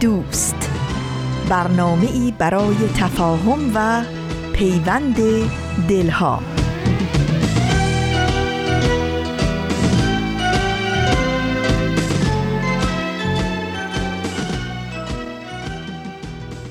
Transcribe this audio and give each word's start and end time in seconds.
دوست. 0.00 0.70
برنامه 1.48 2.06
ای 2.12 2.34
برای 2.38 2.76
تفاهم 2.96 3.70
و 3.74 4.02
پیوند 4.52 5.16
دلها. 5.88 6.42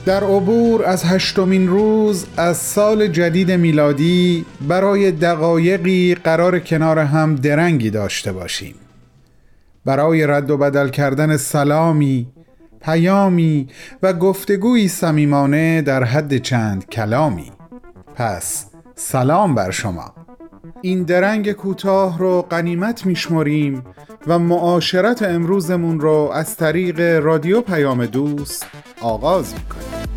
در 0.06 0.24
عبور 0.24 0.86
از 0.86 1.04
هشتمین 1.06 1.68
روز 1.68 2.26
از 2.38 2.58
سال 2.58 3.08
جدید 3.08 3.52
میلادی 3.52 4.46
برای 4.68 5.12
دقایقی 5.12 6.16
قرار 6.16 6.60
کنار 6.60 7.00
هم 7.00 7.36
درنگی 7.36 7.90
داشته 7.90 8.32
باشیم. 8.32 8.76
برای 9.86 10.28
رد 10.28 10.50
و 10.52 10.58
بدل 10.58 10.90
کردن 10.90 11.38
سلامی 11.38 12.28
پیامی 12.82 13.68
و 14.04 14.14
گفتگوی 14.14 14.88
صمیمانه 14.88 15.82
در 15.82 16.04
حد 16.04 16.38
چند 16.38 16.90
کلامی. 16.90 17.52
پس 18.16 18.66
سلام 18.96 19.56
بر 19.56 19.72
شما. 19.72 20.14
این 20.82 21.04
درنگ 21.04 21.52
کوتاه 21.52 22.20
رو 22.20 22.42
قنیمت 22.42 23.06
میشمریم 23.06 23.84
و 24.28 24.40
معاشرت 24.40 25.22
امروزمون 25.22 26.00
رو 26.00 26.32
از 26.34 26.58
طریق 26.58 27.00
رادیو 27.00 27.62
پیام 27.62 28.06
دوست 28.06 28.68
آغاز 29.02 29.54
می‌کنیم. 29.54 30.17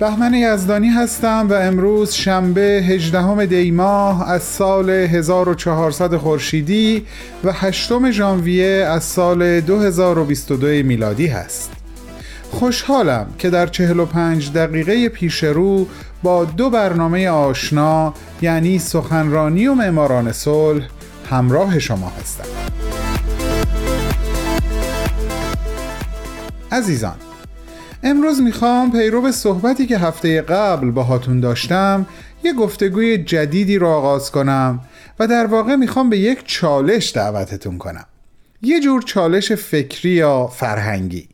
بهمن 0.00 0.34
یزدانی 0.34 0.88
هستم 0.88 1.46
و 1.50 1.54
امروز 1.54 2.12
شنبه 2.12 2.60
18 2.60 3.46
دی 3.46 3.70
ماه 3.70 4.30
از 4.30 4.42
سال 4.42 4.90
1400 4.90 6.16
خورشیدی 6.16 7.06
و 7.44 7.52
8 7.52 8.10
ژانویه 8.10 8.86
از 8.90 9.04
سال 9.04 9.60
2022 9.60 10.66
میلادی 10.66 11.26
هست. 11.26 11.72
خوشحالم 12.50 13.26
که 13.38 13.50
در 13.50 13.66
45 13.66 14.52
دقیقه 14.52 15.08
پیش 15.08 15.44
رو 15.44 15.86
با 16.22 16.44
دو 16.44 16.70
برنامه 16.70 17.28
آشنا 17.28 18.14
یعنی 18.42 18.78
سخنرانی 18.78 19.66
و 19.66 19.74
معماران 19.74 20.32
صلح 20.32 20.86
همراه 21.30 21.78
شما 21.78 22.12
هستم. 22.20 22.44
عزیزان 26.72 27.27
امروز 28.02 28.40
می‌خوام 28.42 28.92
پیرو 28.92 29.32
صحبتی 29.32 29.86
که 29.86 29.98
هفته 29.98 30.42
قبل 30.42 30.90
با 30.90 31.02
هاتون 31.02 31.40
داشتم 31.40 32.06
یه 32.44 32.52
گفتگوی 32.52 33.18
جدیدی 33.18 33.78
رو 33.78 33.88
آغاز 33.88 34.30
کنم 34.30 34.80
و 35.18 35.26
در 35.26 35.46
واقع 35.46 35.76
می‌خوام 35.76 36.10
به 36.10 36.18
یک 36.18 36.42
چالش 36.46 37.12
دعوتتون 37.16 37.78
کنم. 37.78 38.06
یه 38.62 38.80
جور 38.80 39.02
چالش 39.02 39.52
فکری 39.52 40.10
یا 40.10 40.46
فرهنگی. 40.46 41.28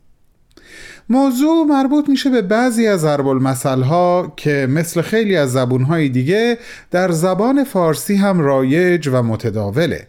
موضوع 1.09 1.65
مربوط 1.69 2.09
میشه 2.09 2.29
به 2.29 2.41
بعضی 2.41 2.87
از 2.87 2.99
ضرب 2.99 3.25
ها 3.65 4.33
که 4.37 4.67
مثل 4.69 5.01
خیلی 5.01 5.35
از 5.35 5.51
زبونهای 5.51 6.09
دیگه 6.09 6.57
در 6.91 7.11
زبان 7.11 7.63
فارسی 7.63 8.15
هم 8.15 8.39
رایج 8.39 9.07
و 9.07 9.23
متداوله. 9.23 10.07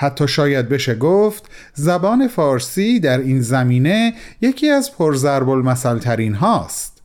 حتی 0.00 0.28
شاید 0.28 0.68
بشه 0.68 0.94
گفت 0.94 1.50
زبان 1.74 2.28
فارسی 2.28 3.00
در 3.00 3.18
این 3.18 3.40
زمینه 3.40 4.14
یکی 4.40 4.70
از 4.70 4.96
پرزرب 4.96 5.48
المثل 5.48 5.98
ترین 5.98 6.34
هاست. 6.34 7.02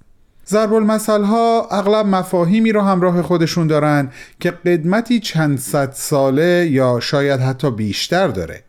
ضرب 0.50 0.74
المثل 0.74 1.24
ها 1.24 1.68
اغلب 1.72 2.06
مفاهیمی 2.06 2.72
رو 2.72 2.82
همراه 2.82 3.22
خودشون 3.22 3.68
دارن 3.68 4.12
که 4.40 4.52
قدمتی 4.52 5.20
چند 5.20 5.60
صد 5.60 5.92
ساله 5.92 6.68
یا 6.72 7.00
شاید 7.00 7.40
حتی 7.40 7.72
بیشتر 7.72 8.28
داره. 8.28 8.64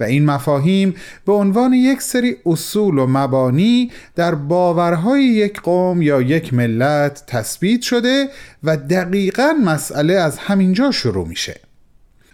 و 0.00 0.04
این 0.04 0.24
مفاهیم 0.24 0.94
به 1.26 1.32
عنوان 1.32 1.72
یک 1.72 2.02
سری 2.02 2.36
اصول 2.46 2.98
و 2.98 3.06
مبانی 3.06 3.90
در 4.14 4.34
باورهای 4.34 5.24
یک 5.24 5.60
قوم 5.60 6.02
یا 6.02 6.20
یک 6.20 6.54
ملت 6.54 7.24
تثبیت 7.26 7.82
شده 7.82 8.28
و 8.64 8.76
دقیقا 8.76 9.52
مسئله 9.64 10.14
از 10.14 10.38
همینجا 10.38 10.90
شروع 10.90 11.28
میشه. 11.28 11.67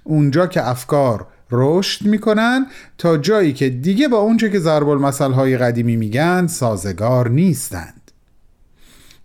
اونجا 0.05 0.47
که 0.47 0.69
افکار 0.69 1.27
رشد 1.51 2.07
می‌کنن 2.07 2.67
تا 2.99 3.17
جایی 3.17 3.53
که 3.53 3.69
دیگه 3.69 4.09
با 4.09 4.19
اونچه 4.19 4.51
که 4.51 4.59
ضرب 4.59 4.89
های 5.21 5.57
قدیمی 5.57 5.97
میگن 5.97 6.47
سازگار 6.47 7.29
نیستند. 7.29 8.11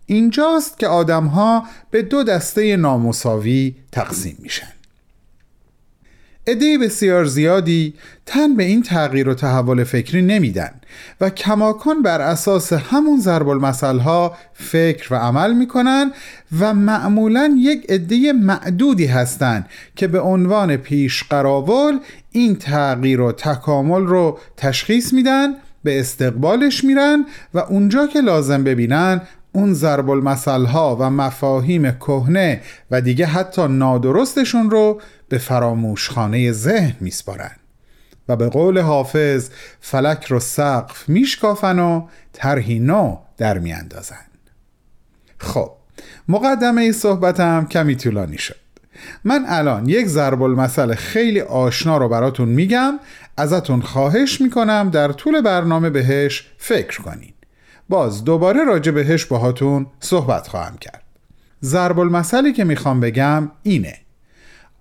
اینجاست 0.06 0.78
که 0.78 0.86
آدمها 0.88 1.64
به 1.90 2.02
دو 2.02 2.22
دسته 2.22 2.76
نامساوی 2.76 3.74
تقسیم 3.92 4.36
میشن. 4.38 4.72
عده 6.50 6.78
بسیار 6.78 7.24
زیادی 7.24 7.94
تن 8.26 8.56
به 8.56 8.64
این 8.64 8.82
تغییر 8.82 9.28
و 9.28 9.34
تحول 9.34 9.84
فکری 9.84 10.22
نمیدن 10.22 10.70
و 11.20 11.30
کماکان 11.30 12.02
بر 12.02 12.20
اساس 12.20 12.72
همون 12.72 13.20
ضرب 13.20 13.64
ها 13.82 14.36
فکر 14.54 15.14
و 15.14 15.16
عمل 15.16 15.52
می‌کنن 15.52 16.12
و 16.60 16.74
معمولا 16.74 17.54
یک 17.58 17.86
عده 17.88 18.32
معدودی 18.32 19.06
هستند 19.06 19.66
که 19.96 20.06
به 20.06 20.20
عنوان 20.20 20.76
پیش 20.76 21.24
قراول 21.24 21.98
این 22.30 22.56
تغییر 22.56 23.20
و 23.20 23.32
تکامل 23.32 24.06
رو 24.06 24.38
تشخیص 24.56 25.12
میدن 25.12 25.54
به 25.84 26.00
استقبالش 26.00 26.84
میرن 26.84 27.24
و 27.54 27.58
اونجا 27.58 28.06
که 28.06 28.20
لازم 28.20 28.64
ببینن 28.64 29.20
اون 29.52 29.74
ضرب 29.74 30.26
ها 30.46 30.96
و 31.00 31.10
مفاهیم 31.10 31.90
کهنه 31.90 32.60
و 32.90 33.00
دیگه 33.00 33.26
حتی 33.26 33.68
نادرستشون 33.68 34.70
رو 34.70 35.00
به 35.30 35.38
فراموشخانه 35.38 36.52
ذهن 36.52 36.96
میسپارن 37.00 37.56
و 38.28 38.36
به 38.36 38.48
قول 38.48 38.78
حافظ 38.80 39.50
فلک 39.80 40.24
رو 40.24 40.40
سقف 40.40 41.08
میشکافن 41.08 41.78
و 41.78 42.06
طرحی 42.32 42.78
نو 42.78 43.18
در 43.36 43.58
میاندازن. 43.58 44.26
خب 45.38 45.72
مقدمه 46.28 46.92
صحبتم 46.92 47.66
کمی 47.66 47.96
طولانی 47.96 48.38
شد. 48.38 48.56
من 49.24 49.44
الان 49.48 49.88
یک 49.88 50.06
ضرب 50.06 50.42
المثل 50.42 50.94
خیلی 50.94 51.40
آشنا 51.40 51.98
رو 51.98 52.08
براتون 52.08 52.48
میگم 52.48 53.00
ازتون 53.36 53.80
خواهش 53.80 54.40
می‌کنم 54.40 54.90
در 54.92 55.12
طول 55.12 55.40
برنامه 55.40 55.90
بهش 55.90 56.50
فکر 56.58 57.02
کنین. 57.02 57.32
باز 57.88 58.24
دوباره 58.24 58.64
راجع 58.64 58.92
بهش 58.92 59.24
باهاتون 59.24 59.86
صحبت 60.00 60.48
خواهم 60.48 60.76
کرد. 60.76 61.02
ضرب 61.62 61.98
المثلی 61.98 62.52
که 62.52 62.64
می‌خوام 62.64 63.00
بگم 63.00 63.50
اینه. 63.62 63.98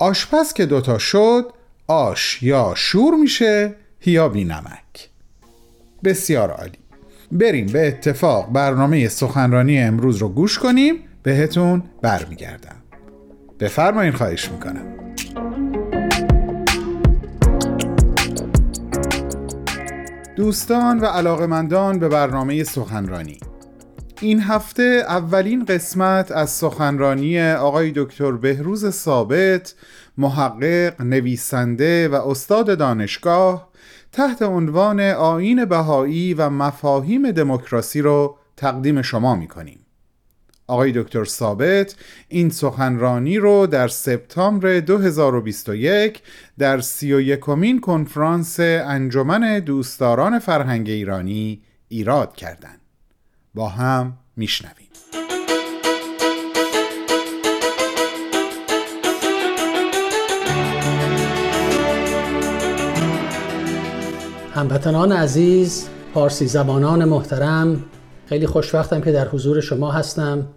آشپز 0.02 0.54
که 0.54 0.66
دوتا 0.66 0.98
شد 0.98 1.54
آش 1.88 2.44
یا 2.44 2.74
شور 2.76 3.16
میشه 3.16 3.76
یا 4.06 4.30
بی 4.30 4.44
نمک. 4.44 5.10
بسیار 6.04 6.52
عالی. 6.52 6.78
بریم 7.32 7.66
به 7.66 7.88
اتفاق. 7.88 8.52
برنامه 8.52 9.08
سخنرانی 9.08 9.80
امروز 9.80 10.18
رو 10.18 10.30
گوش 10.30 10.60
کنیم 10.60 10.96
بهتون 11.24 11.84
برمیگردم. 12.02 12.76
بفرمایین 13.60 14.14
خواهش 14.14 14.50
می‌کنم. 14.50 15.16
دوستان 20.36 21.00
و 21.00 21.06
علاقمندان 21.06 22.00
به 22.00 22.10
برنامه 22.10 22.64
سخنرانی. 22.64 23.40
این 24.22 24.42
هفته 24.42 25.06
اولین 25.08 25.66
قسمت 25.66 26.32
از 26.32 26.50
سخنرانی 26.50 27.42
آقای 27.42 27.92
دکتر 27.96 28.32
بهروز 28.32 28.90
ثابت 28.90 29.76
محقق، 30.18 31.02
نویسنده 31.02 32.08
و 32.08 32.16
استاد 32.16 32.78
دانشگاه 32.78 33.70
تحت 34.12 34.42
عنوان 34.42 35.00
آین 35.00 35.66
بهایی 35.66 36.34
و 36.34 36.50
مفاهیم 36.50 37.32
دموکراسی 37.32 38.02
رو 38.02 38.38
تقدیم 38.58 39.02
شما 39.02 39.36
می 39.36 39.48
کنیم. 39.48 39.80
آقای 40.68 40.92
دکتر 40.92 41.24
ثابت 41.24 41.96
این 42.28 42.50
سخنرانی 42.50 43.38
رو 43.38 43.68
در 43.68 43.88
سپتامبر 43.88 44.80
2021 44.80 46.22
در 46.58 46.80
سی 46.80 47.14
و 47.14 47.22
یکمین 47.22 47.82
کنفرانس 47.82 48.60
انجمن 48.60 49.60
دوستداران 49.60 50.40
فرهنگ 50.40 50.90
ایرانی 50.90 51.62
ایراد 51.88 52.36
کردند. 52.36 52.79
با 53.60 53.68
هم 53.68 54.14
میشنویم. 54.36 54.88
هموطنان 64.54 65.12
عزیز 65.12 65.90
پارسی 66.14 66.48
زبانان 66.48 67.06
محترم 67.06 67.84
خیلی 68.26 68.48
خوشوقتم 68.48 69.02
که 69.02 69.12
در 69.12 69.28
حضور 69.28 69.62
شما 69.62 69.92
هستم 69.92 70.48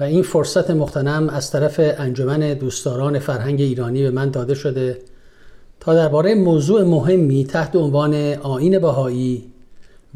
و 0.00 0.04
این 0.04 0.22
فرصت 0.22 0.70
مختنم 0.70 1.28
از 1.28 1.50
طرف 1.50 1.80
انجمن 1.98 2.54
دوستداران 2.54 3.18
فرهنگ 3.18 3.60
ایرانی 3.60 4.02
به 4.02 4.10
من 4.10 4.30
داده 4.30 4.54
شده 4.54 4.98
تا 5.80 5.94
درباره 5.94 6.34
موضوع 6.34 6.82
مهمی 6.82 7.44
تحت 7.44 7.76
عنوان 7.76 8.14
آین 8.34 8.78
بهایی 8.78 9.53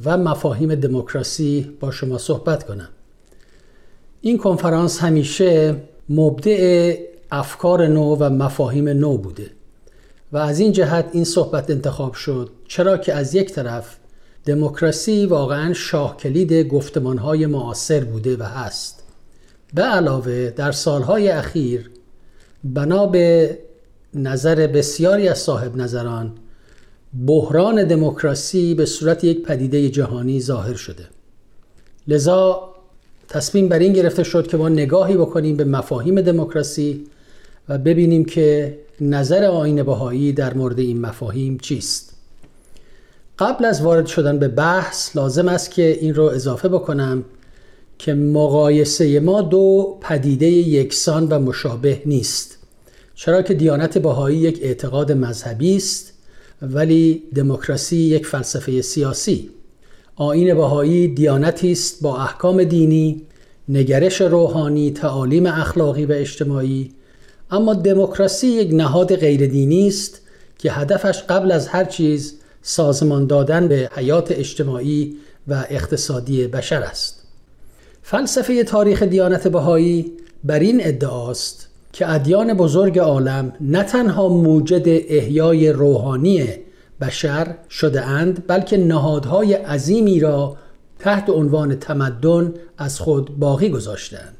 و 0.04 0.16
مفاهیم 0.16 0.74
دموکراسی 0.74 1.76
با 1.80 1.90
شما 1.90 2.18
صحبت 2.18 2.66
کنم. 2.66 2.88
این 4.20 4.38
کنفرانس 4.38 4.98
همیشه 4.98 5.76
مبدع 6.08 6.94
افکار 7.30 7.86
نو 7.86 8.16
و 8.16 8.30
مفاهیم 8.30 8.88
نو 8.88 9.16
بوده 9.16 9.50
و 10.32 10.36
از 10.36 10.60
این 10.60 10.72
جهت 10.72 11.08
این 11.12 11.24
صحبت 11.24 11.70
انتخاب 11.70 12.14
شد 12.14 12.50
چرا 12.68 12.96
که 12.96 13.14
از 13.14 13.34
یک 13.34 13.52
طرف 13.52 13.96
دموکراسی 14.44 15.26
واقعا 15.26 15.72
شاه 15.72 16.16
کلید 16.16 16.52
گفتمانهای 16.52 17.46
معاصر 17.46 18.04
بوده 18.04 18.36
و 18.36 18.42
هست. 18.42 19.02
به 19.74 19.82
علاوه 19.82 20.50
در 20.50 20.72
سالهای 20.72 21.28
اخیر 21.28 21.90
بنا 22.64 23.06
به 23.06 23.58
نظر 24.14 24.66
بسیاری 24.66 25.28
از 25.28 25.38
صاحب 25.38 25.76
نظران 25.76 26.32
بحران 27.26 27.84
دموکراسی 27.84 28.74
به 28.74 28.86
صورت 28.86 29.24
یک 29.24 29.42
پدیده 29.42 29.88
جهانی 29.88 30.40
ظاهر 30.40 30.74
شده. 30.74 31.04
لذا 32.08 32.68
تصمیم 33.28 33.68
بر 33.68 33.78
این 33.78 33.92
گرفته 33.92 34.22
شد 34.22 34.46
که 34.46 34.56
ما 34.56 34.68
نگاهی 34.68 35.16
بکنیم 35.16 35.56
به 35.56 35.64
مفاهیم 35.64 36.20
دموکراسی 36.20 37.06
و 37.68 37.78
ببینیم 37.78 38.24
که 38.24 38.78
نظر 39.00 39.44
آین 39.44 39.82
بهایی 39.82 40.32
در 40.32 40.54
مورد 40.54 40.78
این 40.78 41.00
مفاهیم 41.00 41.58
چیست. 41.58 42.14
قبل 43.38 43.64
از 43.64 43.82
وارد 43.82 44.06
شدن 44.06 44.38
به 44.38 44.48
بحث 44.48 45.16
لازم 45.16 45.48
است 45.48 45.70
که 45.70 45.98
این 46.00 46.14
رو 46.14 46.24
اضافه 46.24 46.68
بکنم 46.68 47.24
که 47.98 48.14
مقایسه 48.14 49.20
ما 49.20 49.42
دو 49.42 49.98
پدیده 50.00 50.46
یکسان 50.46 51.28
و 51.28 51.38
مشابه 51.38 52.02
نیست. 52.06 52.58
چرا 53.14 53.42
که 53.42 53.54
دیانت 53.54 53.98
بهایی 53.98 54.38
یک 54.38 54.58
اعتقاد 54.62 55.12
مذهبی 55.12 55.76
است 55.76 56.12
ولی 56.62 57.22
دموکراسی 57.34 57.96
یک 57.96 58.26
فلسفه 58.26 58.82
سیاسی. 58.82 59.50
آین 60.16 60.54
بهایی 60.54 61.08
دیانتی 61.08 61.72
است 61.72 62.02
با 62.02 62.18
احکام 62.18 62.64
دینی 62.64 63.22
نگرش 63.68 64.20
روحانی 64.20 64.90
تعالیم 64.90 65.46
اخلاقی 65.46 66.04
و 66.04 66.12
اجتماعی. 66.12 66.90
اما 67.50 67.74
دموکراسی 67.74 68.46
یک 68.46 68.74
نهاد 68.74 69.16
غیر 69.16 69.46
دینی 69.46 69.88
است 69.88 70.20
که 70.58 70.72
هدفش 70.72 71.22
قبل 71.22 71.52
از 71.52 71.68
هر 71.68 71.84
چیز 71.84 72.34
سازمان 72.62 73.26
دادن 73.26 73.68
به 73.68 73.90
حیات 73.92 74.32
اجتماعی 74.32 75.16
و 75.48 75.64
اقتصادی 75.70 76.46
بشر 76.46 76.82
است. 76.82 77.22
فلسفه 78.02 78.64
تاریخ 78.64 79.02
دیانت 79.02 79.48
بهایی 79.48 80.12
بر 80.44 80.58
این 80.58 80.80
ادعاست 80.84 81.67
که 81.98 82.10
ادیان 82.10 82.54
بزرگ 82.54 82.98
عالم 82.98 83.52
نه 83.60 83.82
تنها 83.82 84.28
موجد 84.28 84.82
احیای 84.88 85.72
روحانی 85.72 86.48
بشر 87.00 87.54
شده 87.70 88.04
اند 88.04 88.46
بلکه 88.46 88.76
نهادهای 88.76 89.54
عظیمی 89.54 90.20
را 90.20 90.56
تحت 90.98 91.30
عنوان 91.30 91.76
تمدن 91.78 92.54
از 92.78 93.00
خود 93.00 93.38
باقی 93.38 93.68
گذاشتند 93.68 94.36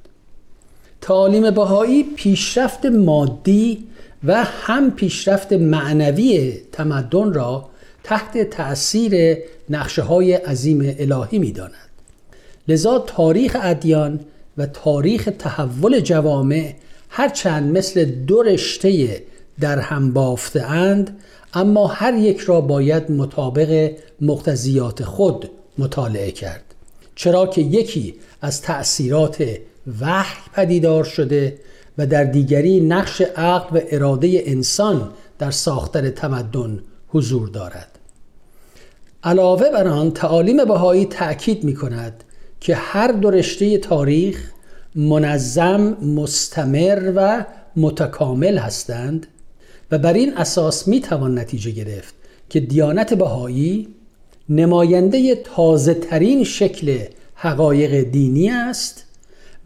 تعالیم 1.01 1.51
بهایی 1.51 2.03
پیشرفت 2.03 2.87
مادی 2.87 3.85
و 4.25 4.45
هم 4.45 4.91
پیشرفت 4.91 5.53
معنوی 5.53 6.53
تمدن 6.73 7.33
را 7.33 7.69
تحت 8.05 8.51
تأثیر 8.51 9.39
نقشه 9.71 10.03
های 10.03 10.33
عظیم 10.33 10.95
الهی 10.99 11.39
می 11.39 11.53
داند. 11.53 11.89
لذا 12.69 12.99
تاریخ 12.99 13.57
ادیان 13.63 14.21
و 14.59 14.67
تاریخ 14.67 15.29
تحول 15.39 16.01
جوامع 16.01 16.75
هرچند 17.09 17.79
مثل 17.79 18.05
دو 18.05 18.43
رشته 18.43 19.23
در 19.61 19.79
هم 19.79 20.13
بافته 20.13 20.63
اند 20.63 21.19
اما 21.55 21.87
هر 21.87 22.15
یک 22.15 22.39
را 22.39 22.61
باید 22.61 23.11
مطابق 23.11 23.93
مقتضیات 24.21 25.05
خود 25.05 25.51
مطالعه 25.79 26.31
کرد. 26.31 26.65
چرا 27.15 27.47
که 27.47 27.61
یکی 27.61 28.15
از 28.43 28.63
تأثیرات 28.63 29.45
وحی 30.01 30.41
پدیدار 30.53 31.05
شده 31.05 31.59
و 31.99 32.07
در 32.07 32.25
دیگری 32.25 32.81
نقش 32.81 33.21
عقل 33.21 33.77
و 33.77 33.81
اراده 33.91 34.43
انسان 34.47 35.11
در 35.39 35.51
ساختن 35.51 36.11
تمدن 36.11 36.81
حضور 37.09 37.49
دارد. 37.49 37.99
علاوه 39.25 39.71
بر 39.71 39.89
آن 39.89 40.11
تعالیم 40.11 40.65
بهایی 40.65 41.05
تأکید 41.07 41.65
می 41.65 41.75
کند 41.75 42.25
که 42.61 42.75
هر 42.75 43.13
دو 43.13 43.31
رشته 43.31 43.79
تاریخ 43.79 44.51
منظم 44.99 45.97
مستمر 46.03 47.13
و 47.17 47.45
متکامل 47.77 48.59
هستند 48.59 49.27
و 49.91 49.99
بر 49.99 50.13
این 50.13 50.37
اساس 50.37 50.89
می 50.89 51.01
توان 51.01 51.39
نتیجه 51.39 51.71
گرفت 51.71 52.15
که 52.49 52.61
دیانت 52.61 53.15
بهایی 53.15 53.89
نماینده 54.49 55.35
تازه 55.35 55.95
ترین 55.95 56.45
شکل 56.45 56.99
حقایق 57.35 58.11
دینی 58.11 58.51
است 58.51 59.05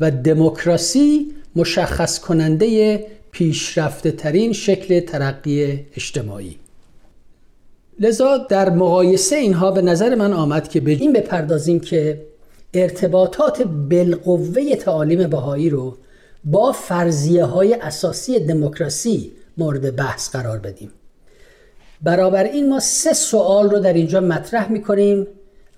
و 0.00 0.10
دموکراسی 0.10 1.32
مشخص 1.56 2.18
کننده 2.18 3.00
پیشرفته 3.30 4.10
ترین 4.10 4.52
شکل 4.52 5.00
ترقی 5.00 5.86
اجتماعی. 5.96 6.56
لذا 8.00 8.38
در 8.38 8.70
مقایسه 8.70 9.36
اینها 9.36 9.70
به 9.70 9.82
نظر 9.82 10.14
من 10.14 10.32
آمد 10.32 10.68
که 10.68 10.80
به 10.80 10.90
این 10.90 11.12
بپردازیم 11.12 11.80
که 11.80 12.31
ارتباطات 12.74 13.62
بالقوه 13.62 14.76
تعالیم 14.76 15.28
بهایی 15.28 15.70
رو 15.70 15.96
با 16.44 16.72
فرضیه 16.72 17.44
های 17.44 17.74
اساسی 17.74 18.40
دموکراسی 18.40 19.32
مورد 19.56 19.96
بحث 19.96 20.30
قرار 20.30 20.58
بدیم. 20.58 20.90
برابر 22.02 22.44
این 22.44 22.68
ما 22.68 22.80
سه 22.80 23.12
سوال 23.12 23.70
رو 23.70 23.78
در 23.78 23.92
اینجا 23.92 24.20
مطرح 24.20 24.72
می‌کنیم 24.72 25.26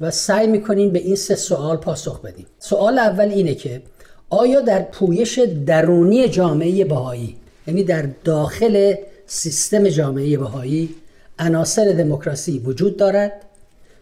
و 0.00 0.10
سعی 0.10 0.46
می‌کنیم 0.46 0.90
به 0.90 0.98
این 0.98 1.16
سه 1.16 1.34
سوال 1.34 1.76
پاسخ 1.76 2.20
بدیم. 2.20 2.46
سوال 2.58 2.98
اول 2.98 3.28
اینه 3.28 3.54
که 3.54 3.82
آیا 4.30 4.60
در 4.60 4.82
پویش 4.82 5.38
درونی 5.66 6.28
جامعه 6.28 6.84
بهایی 6.84 7.36
یعنی 7.66 7.84
در 7.84 8.08
داخل 8.24 8.94
سیستم 9.26 9.88
جامعه 9.88 10.38
بهایی 10.38 10.94
عناصر 11.38 11.92
دموکراسی 11.92 12.58
وجود 12.58 12.96
دارد؟ 12.96 13.32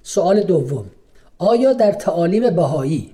سوال 0.02 0.42
دوم. 0.42 0.87
آیا 1.42 1.72
در 1.72 1.92
تعالیم 1.92 2.50
بهایی 2.50 3.11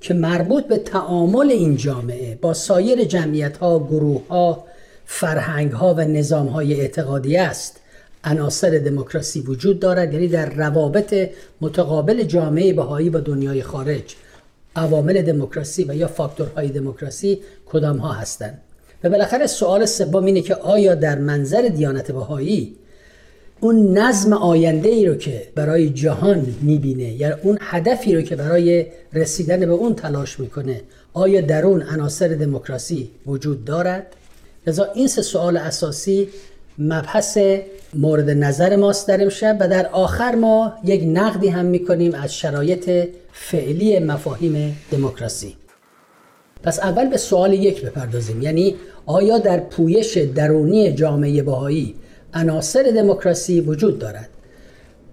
که 0.00 0.14
مربوط 0.14 0.64
به 0.64 0.78
تعامل 0.78 1.50
این 1.50 1.76
جامعه 1.76 2.38
با 2.40 2.54
سایر 2.54 3.04
جمعیت 3.04 3.56
ها، 3.56 3.78
گروه 3.78 4.28
ها، 4.28 4.64
فرهنگ 5.04 5.72
ها 5.72 5.94
و 5.94 6.00
نظام 6.00 6.46
های 6.46 6.80
اعتقادی 6.80 7.36
است 7.36 7.80
عناصر 8.24 8.70
دموکراسی 8.78 9.40
وجود 9.40 9.80
دارد؟ 9.80 10.12
یعنی 10.14 10.28
در 10.28 10.54
روابط 10.54 11.30
متقابل 11.60 12.22
جامعه 12.22 12.72
بهایی 12.72 13.10
با 13.10 13.20
دنیای 13.20 13.62
خارج 13.62 14.14
عوامل 14.76 15.22
دموکراسی 15.22 15.84
و 15.84 15.94
یا 15.94 16.08
فاکتورهای 16.08 16.68
دموکراسی 16.68 17.40
کدام 17.66 17.96
ها 17.96 18.12
هستند؟ 18.12 18.60
و 19.04 19.10
بالاخره 19.10 19.46
سوال 19.46 19.86
سوم 19.86 20.24
اینه 20.24 20.40
که 20.40 20.54
آیا 20.54 20.94
در 20.94 21.18
منظر 21.18 21.62
دیانت 21.62 22.12
بهایی 22.12 22.76
اون 23.60 23.98
نظم 23.98 24.32
آینده 24.32 24.88
ای 24.88 25.06
رو 25.06 25.14
که 25.14 25.42
برای 25.54 25.90
جهان 25.90 26.46
می‌بینه 26.62 27.12
یا 27.12 27.38
اون 27.42 27.58
هدفی 27.60 28.14
رو 28.14 28.22
که 28.22 28.36
برای 28.36 28.86
رسیدن 29.12 29.60
به 29.60 29.72
اون 29.72 29.94
تلاش 29.94 30.40
می‌کنه 30.40 30.80
آیا 31.12 31.40
در 31.40 31.66
اون 31.66 31.82
عناصر 31.82 32.28
دموکراسی 32.28 33.10
وجود 33.26 33.64
دارد؟ 33.64 34.06
لذا 34.66 34.84
این 34.94 35.08
سه 35.08 35.22
سوال 35.22 35.56
اساسی 35.56 36.28
مبحث 36.78 37.38
مورد 37.94 38.30
نظر 38.30 38.76
ماست 38.76 39.08
در 39.08 39.22
امشب 39.22 39.56
و 39.60 39.68
در 39.68 39.86
آخر 39.86 40.34
ما 40.34 40.72
یک 40.84 41.02
نقدی 41.06 41.48
هم 41.48 41.64
می‌کنیم 41.64 42.14
از 42.14 42.34
شرایط 42.34 43.08
فعلی 43.32 43.98
مفاهیم 43.98 44.76
دموکراسی. 44.90 45.56
پس 46.62 46.80
اول 46.80 47.08
به 47.08 47.16
سوال 47.16 47.52
یک 47.52 47.82
بپردازیم 47.84 48.42
یعنی 48.42 48.76
آیا 49.06 49.38
در 49.38 49.60
پویش 49.60 50.16
درونی 50.16 50.92
جامعه 50.92 51.42
بهایی 51.42 51.94
عناصر 52.34 52.82
دموکراسی 52.82 53.60
وجود 53.60 53.98
دارد. 53.98 54.28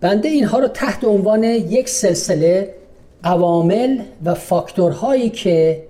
بنده 0.01 0.29
اینها 0.29 0.59
رو 0.59 0.67
تحت 0.67 1.03
عنوان 1.03 1.43
یک 1.43 1.89
سلسله 1.89 2.74
عوامل 3.24 4.00
و 4.25 4.33
فاکتورهایی 4.33 5.29
که 5.29 5.83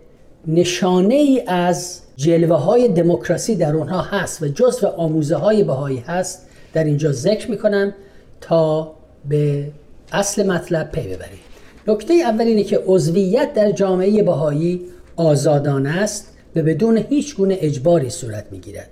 نشانه 0.47 1.15
ای 1.15 1.43
از 1.47 2.01
جلوه 2.15 2.57
های 2.57 2.87
دموکراسی 2.87 3.55
در 3.55 3.75
اونها 3.75 4.01
هست 4.01 4.41
و 4.43 4.47
جزو 4.47 4.87
آموزه 4.87 5.35
های 5.35 5.63
بهایی 5.63 5.99
هست 5.99 6.47
در 6.73 6.83
اینجا 6.83 7.11
ذکر 7.11 7.51
می‌کنم 7.51 7.93
تا 8.41 8.93
به 9.29 9.71
اصل 10.11 10.47
مطلب 10.47 10.91
پی 10.91 11.01
ببرید 11.01 11.47
نکته 11.87 12.13
اول 12.13 12.45
اینه 12.45 12.63
که 12.63 12.81
عضویت 12.85 13.53
در 13.53 13.71
جامعه 13.71 14.23
بهایی 14.23 14.81
آزادانه 15.15 15.89
است 15.89 16.27
و 16.55 16.61
بدون 16.61 16.97
هیچ 16.97 17.35
گونه 17.35 17.57
اجباری 17.61 18.09
صورت 18.09 18.45
می‌گیرد. 18.51 18.89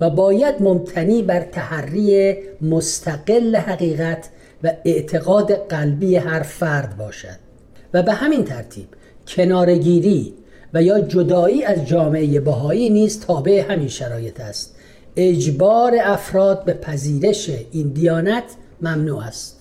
و 0.00 0.10
باید 0.10 0.62
ممتنی 0.62 1.22
بر 1.22 1.40
تحری 1.40 2.36
مستقل 2.60 3.56
حقیقت 3.56 4.28
و 4.64 4.72
اعتقاد 4.84 5.52
قلبی 5.52 6.16
هر 6.16 6.42
فرد 6.42 6.96
باشد. 6.96 7.38
و 7.94 8.02
به 8.02 8.12
همین 8.12 8.44
ترتیب 8.44 8.88
کنارگیری 9.26 10.34
و 10.74 10.82
یا 10.82 11.00
جدایی 11.00 11.64
از 11.64 11.86
جامعه 11.86 12.40
بهایی 12.40 12.90
نیز 12.90 13.20
تابع 13.20 13.72
همین 13.72 13.88
شرایط 13.88 14.40
است. 14.40 14.76
اجبار 15.16 15.92
افراد 16.02 16.64
به 16.64 16.74
پذیرش 16.74 17.50
این 17.70 17.88
دیانت 17.88 18.44
ممنوع 18.80 19.24
است. 19.24 19.60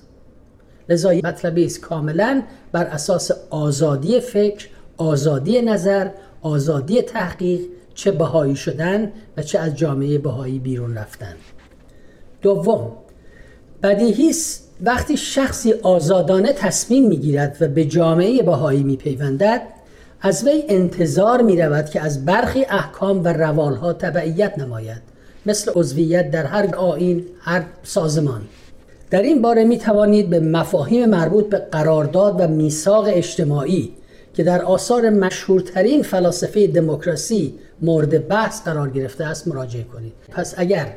لذا 0.89 1.11
مطلبی 1.11 1.65
است 1.65 1.81
کاملا 1.81 2.43
بر 2.71 2.85
اساس 2.85 3.31
آزادی 3.49 4.19
فکر 4.19 4.67
آزادی 4.97 5.61
نظر 5.61 6.09
آزادی 6.41 7.01
تحقیق 7.01 7.61
چه 7.95 8.11
بهایی 8.11 8.55
شدن 8.55 9.11
و 9.37 9.41
چه 9.41 9.59
از 9.59 9.75
جامعه 9.75 10.17
بهایی 10.17 10.59
بیرون 10.59 10.97
رفتن. 10.97 11.33
دوم 12.41 12.91
بدیهی 13.83 14.33
وقتی 14.81 15.17
شخصی 15.17 15.73
آزادانه 15.73 16.53
تصمیم 16.53 17.07
می‌گیرد 17.07 17.57
و 17.61 17.67
به 17.67 17.85
جامعه 17.85 18.43
بهایی 18.43 18.83
میپیوندد 18.83 19.61
از 20.21 20.47
وی 20.47 20.63
انتظار 20.69 21.41
می 21.41 21.61
رود 21.61 21.89
که 21.89 22.01
از 22.01 22.25
برخی 22.25 22.65
احکام 22.69 23.23
و 23.23 23.27
روالها 23.27 23.93
تبعیت 23.93 24.59
نماید 24.59 25.01
مثل 25.45 25.71
عضویت 25.75 26.31
در 26.31 26.45
هر 26.45 26.75
آین 26.75 27.25
هر 27.39 27.65
سازمان. 27.83 28.41
در 29.09 29.21
این 29.21 29.41
باره 29.41 29.63
می 29.63 29.77
توانید 29.77 30.29
به 30.29 30.39
مفاهیم 30.39 31.09
مربوط 31.09 31.49
به 31.49 31.57
قرارداد 31.57 32.35
و 32.39 32.47
میثاق 32.47 33.05
اجتماعی 33.07 33.93
که 34.33 34.43
در 34.43 34.61
آثار 34.61 35.09
مشهورترین 35.09 36.03
فلاسفه 36.03 36.67
دموکراسی 36.67 37.53
مورد 37.83 38.27
بحث 38.27 38.61
قرار 38.61 38.89
گرفته 38.89 39.25
است 39.25 39.47
مراجعه 39.47 39.83
کنید. 39.83 40.13
پس 40.31 40.53
اگر 40.57 40.93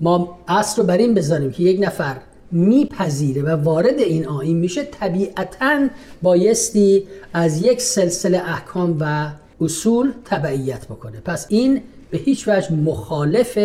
ما 0.00 0.38
اصل 0.48 0.80
رو 0.80 0.86
بر 0.86 0.96
این 0.96 1.14
بذاریم 1.14 1.50
که 1.50 1.62
یک 1.62 1.80
نفر 1.82 2.16
میپذیره 2.52 3.42
و 3.42 3.48
وارد 3.48 3.98
این 3.98 4.26
آین 4.26 4.56
میشه 4.56 4.84
طبیعتا 4.84 5.88
بایستی 6.22 7.06
از 7.32 7.62
یک 7.62 7.80
سلسله 7.80 8.38
احکام 8.38 8.96
و 9.00 9.30
اصول 9.60 10.12
تبعیت 10.24 10.84
بکنه. 10.84 11.20
پس 11.24 11.46
این 11.48 11.82
به 12.10 12.18
هیچ 12.18 12.48
وجه 12.48 12.72
مخالف 12.72 13.58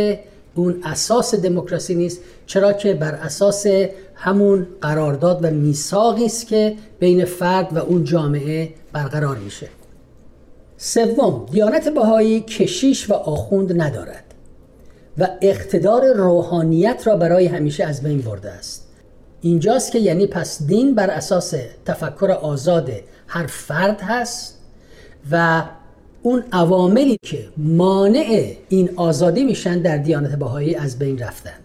اون 0.56 0.82
اساس 0.84 1.36
دموکراسی 1.36 1.96
نیست 1.96 2.20
چرا 2.46 2.74
که 2.74 2.94
بر 2.94 3.16
اساس 3.16 3.66
همون 4.16 4.68
قرارداد 4.82 5.40
و 5.46 5.52
میثاقی 5.52 6.26
است 6.26 6.48
که 6.48 6.76
بین 7.00 7.26
فرد 7.26 7.74
و 7.74 7.78
اون 7.78 8.04
جامعه 8.04 8.70
برقرار 8.94 9.38
میشه. 9.38 9.68
سوم 10.84 11.46
دیانت 11.52 11.90
بهایی 11.90 12.42
کشیش 12.42 13.10
و 13.10 13.14
آخوند 13.14 13.82
ندارد 13.82 14.24
و 15.18 15.28
اقتدار 15.42 16.14
روحانیت 16.14 17.04
را 17.06 17.16
برای 17.16 17.46
همیشه 17.46 17.84
از 17.86 18.04
بین 18.04 18.22
برده 18.22 18.50
است. 18.50 18.88
اینجاست 19.42 19.92
که 19.92 20.00
یعنی 20.00 20.28
پس 20.28 20.64
دین 20.64 20.96
بر 20.96 21.10
اساس 21.10 21.54
تفکر 21.86 22.32
آزاد 22.32 22.92
هر 23.28 23.46
فرد 23.46 24.02
هست 24.02 24.58
و 25.32 25.64
اون 26.24 26.44
عواملی 26.52 27.18
که 27.22 27.48
مانع 27.58 28.54
این 28.70 28.90
آزادی 28.96 29.44
میشن 29.44 29.82
در 29.82 29.98
دیانت 29.98 30.36
بهایی 30.36 30.76
از 30.76 31.00
بین 31.00 31.20
رفتن. 31.20 31.60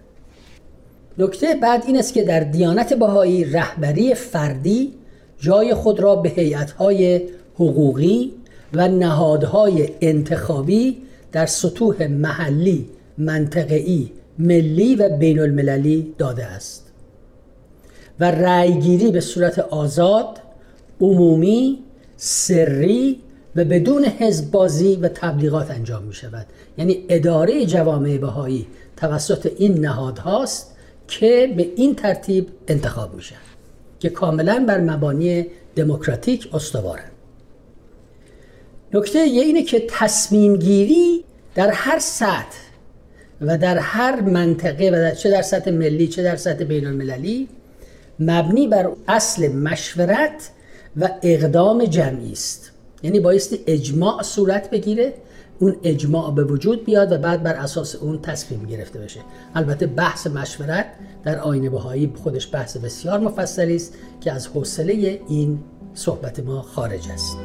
نکته 1.19 1.55
بعد 1.55 1.85
این 1.87 1.99
است 1.99 2.15
که 2.15 2.23
در 2.23 2.41
دیانت 2.41 2.95
بهایی 2.95 3.45
رهبری 3.45 4.15
فردی 4.15 4.95
جای 5.39 5.75
خود 5.75 6.01
را 6.01 6.17
به 6.17 6.29
هیئت‌های 6.29 7.29
حقوقی 7.55 8.33
و 8.77 8.89
نهادهای 8.89 9.89
انتخابی 10.01 11.03
در 11.33 11.47
سطوح 11.47 12.07
محلی، 12.07 12.89
منطقه‌ای، 13.19 14.13
ملی 14.39 14.95
و 14.95 15.09
بین 15.09 15.39
المللی 15.39 16.15
داده 16.19 16.45
است. 16.45 16.93
و 18.21 18.31
رأیگیری 18.31 19.11
به 19.11 19.21
صورت 19.21 19.59
آزاد، 19.59 20.39
عمومی، 21.01 21.79
سری 22.17 23.21
و 23.57 23.65
بدون 23.65 24.05
حزب 24.05 24.51
بازی 24.51 24.97
و 24.97 25.09
تبلیغات 25.09 25.71
انجام 25.71 26.03
می 26.03 26.15
شود 26.15 26.47
یعنی 26.79 27.05
اداره 27.09 27.67
جوامع 27.67 28.19
بهایی 28.19 28.67
توسط 28.97 29.53
این 29.59 29.81
نهادهاست 29.81 30.77
که 31.09 31.55
به 31.57 31.69
این 31.77 31.95
ترتیب 31.95 32.49
انتخاب 32.69 33.15
میشن 33.15 33.37
که 34.01 34.09
کاملا 34.09 34.65
بر 34.69 34.81
مبانی 34.81 35.47
دموکراتیک 35.77 36.49
استوارن 36.55 37.11
نکته 38.97 39.19
یه 39.19 39.43
اینه 39.43 39.63
که 39.63 39.87
تصمیم 39.89 40.57
گیری 40.57 41.25
در 41.55 41.71
هر 41.71 41.99
سطح 41.99 42.57
و 43.41 43.59
در 43.59 43.79
هر 43.79 44.21
منطقه 44.21 44.89
و 44.89 44.93
در 44.93 45.15
چه 45.15 45.31
در 45.31 45.43
سطح 45.43 45.71
ملی 45.71 46.09
چه 46.09 46.23
در 46.23 46.37
سطح 46.37 46.65
بین 46.65 46.87
المللی 46.87 47.49
مبنی 48.21 48.69
بر 48.69 48.91
اصل 49.09 49.53
مشورت 49.53 50.51
و 50.97 51.11
اقدام 51.23 51.85
جمعی 51.85 52.33
است. 52.33 52.71
یعنی 53.03 53.21
بایستی 53.21 53.59
اجماع 53.67 54.23
صورت 54.23 54.71
بگیره 54.71 55.15
اون 55.59 55.77
اجماع 55.83 56.35
به 56.35 56.45
وجود 56.45 56.85
بیاد 56.85 57.13
و 57.13 57.19
بعد 57.19 57.43
بر 57.43 57.55
اساس 57.55 57.95
اون 57.95 58.23
تصمیم 58.23 58.67
گرفته 58.67 58.99
بشه. 58.99 59.21
البته 59.55 59.87
بحث 59.87 60.27
مشورت 60.27 60.87
در 61.25 61.39
آینه 61.39 61.71
بهایی 61.71 62.13
خودش 62.23 62.49
بحث 62.53 62.77
بسیار 62.77 63.21
مفصلی 63.21 63.77
است 63.77 63.95
که 64.21 64.33
از 64.33 64.47
حوصله 64.47 65.21
این 65.29 65.59
صحبت 65.95 66.41
ما 66.41 66.63
خارج 66.63 67.09
است. 67.15 67.37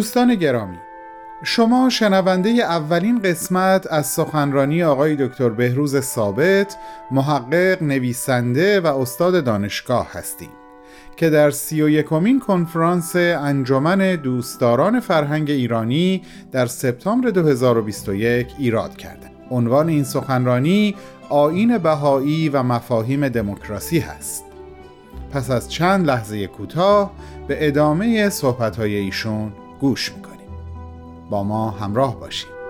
دوستان 0.00 0.34
گرامی 0.34 0.78
شما 1.42 1.88
شنونده 1.88 2.50
اولین 2.50 3.18
قسمت 3.18 3.86
از 3.92 4.06
سخنرانی 4.06 4.82
آقای 4.82 5.16
دکتر 5.16 5.48
بهروز 5.48 6.00
ثابت 6.00 6.76
محقق 7.10 7.82
نویسنده 7.82 8.80
و 8.80 8.86
استاد 8.86 9.44
دانشگاه 9.44 10.08
هستید 10.12 10.50
که 11.16 11.30
در 11.30 11.50
سی 11.50 11.82
و 11.82 11.88
یکمین 11.88 12.40
کنفرانس 12.40 13.16
انجمن 13.16 14.16
دوستداران 14.16 15.00
فرهنگ 15.00 15.50
ایرانی 15.50 16.22
در 16.52 16.66
سپتامبر 16.66 17.30
2021 17.30 18.46
ایراد 18.58 18.96
کرده 18.96 19.30
عنوان 19.50 19.88
این 19.88 20.04
سخنرانی 20.04 20.96
آین 21.28 21.78
بهایی 21.78 22.48
و 22.48 22.62
مفاهیم 22.62 23.28
دموکراسی 23.28 23.98
هست. 23.98 24.44
پس 25.32 25.50
از 25.50 25.70
چند 25.70 26.06
لحظه 26.06 26.46
کوتاه 26.46 27.12
به 27.48 27.66
ادامه 27.68 28.28
صحبت‌های 28.28 28.96
ایشون 28.96 29.52
گوش 29.80 30.12
می‌کنیم. 30.12 30.30
با 31.30 31.42
ما 31.42 31.70
همراه 31.70 32.20
باشید. 32.20 32.60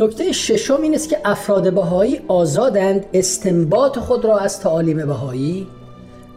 نکته 0.00 0.32
ششم 0.32 0.82
این 0.82 0.94
است 0.94 1.08
که 1.08 1.18
افراد 1.24 1.74
بهایی 1.74 2.20
آزادند 2.28 3.06
استنباط 3.12 3.98
خود 3.98 4.24
را 4.24 4.38
از 4.38 4.60
تعالیم 4.60 5.06
بهایی. 5.06 5.66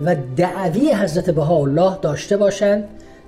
و 0.05 0.15
دعوی 0.35 0.93
حضرت 0.93 1.29
بهاءالله 1.29 1.97
داشته 2.01 2.37
باشند 2.37 2.83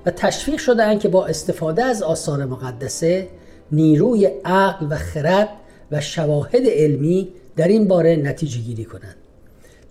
و 0.06 0.12
تشویق 0.12 0.60
شدهاند 0.60 1.00
که 1.00 1.10
با 1.10 1.26
استفاده 1.26 1.84
از 1.84 2.04
آثار 2.04 2.46
مقدسه 2.46 3.28
نیروی 3.72 4.26
عقل 4.46 4.88
و 4.90 4.96
خرد 4.96 5.50
و 5.92 6.02
شواهد 6.02 6.62
علمی 6.66 7.30
در 7.56 7.68
این 7.68 7.88
باره 7.88 8.16
نتیجه 8.16 8.60
گیری 8.60 8.86
کنند. 8.86 9.16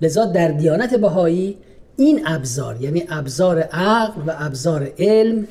لذا 0.01 0.25
در 0.25 0.49
دیانت 0.49 0.95
بهایی 0.95 1.59
این 1.97 2.23
ابزار 2.27 2.83
یعنی 2.83 3.05
ابزار 3.09 3.59
عقل 3.59 4.21
و 4.27 4.35
ابزار 4.39 4.93
علم 4.99 5.47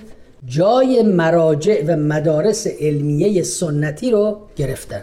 جای 0.46 1.04
مراجع 1.04 1.84
و 1.88 1.96
مدارس 1.96 2.68
علمیه 2.68 3.44
سنتی 3.44 4.12
رو 4.12 4.38
گرفتن. 4.56 5.02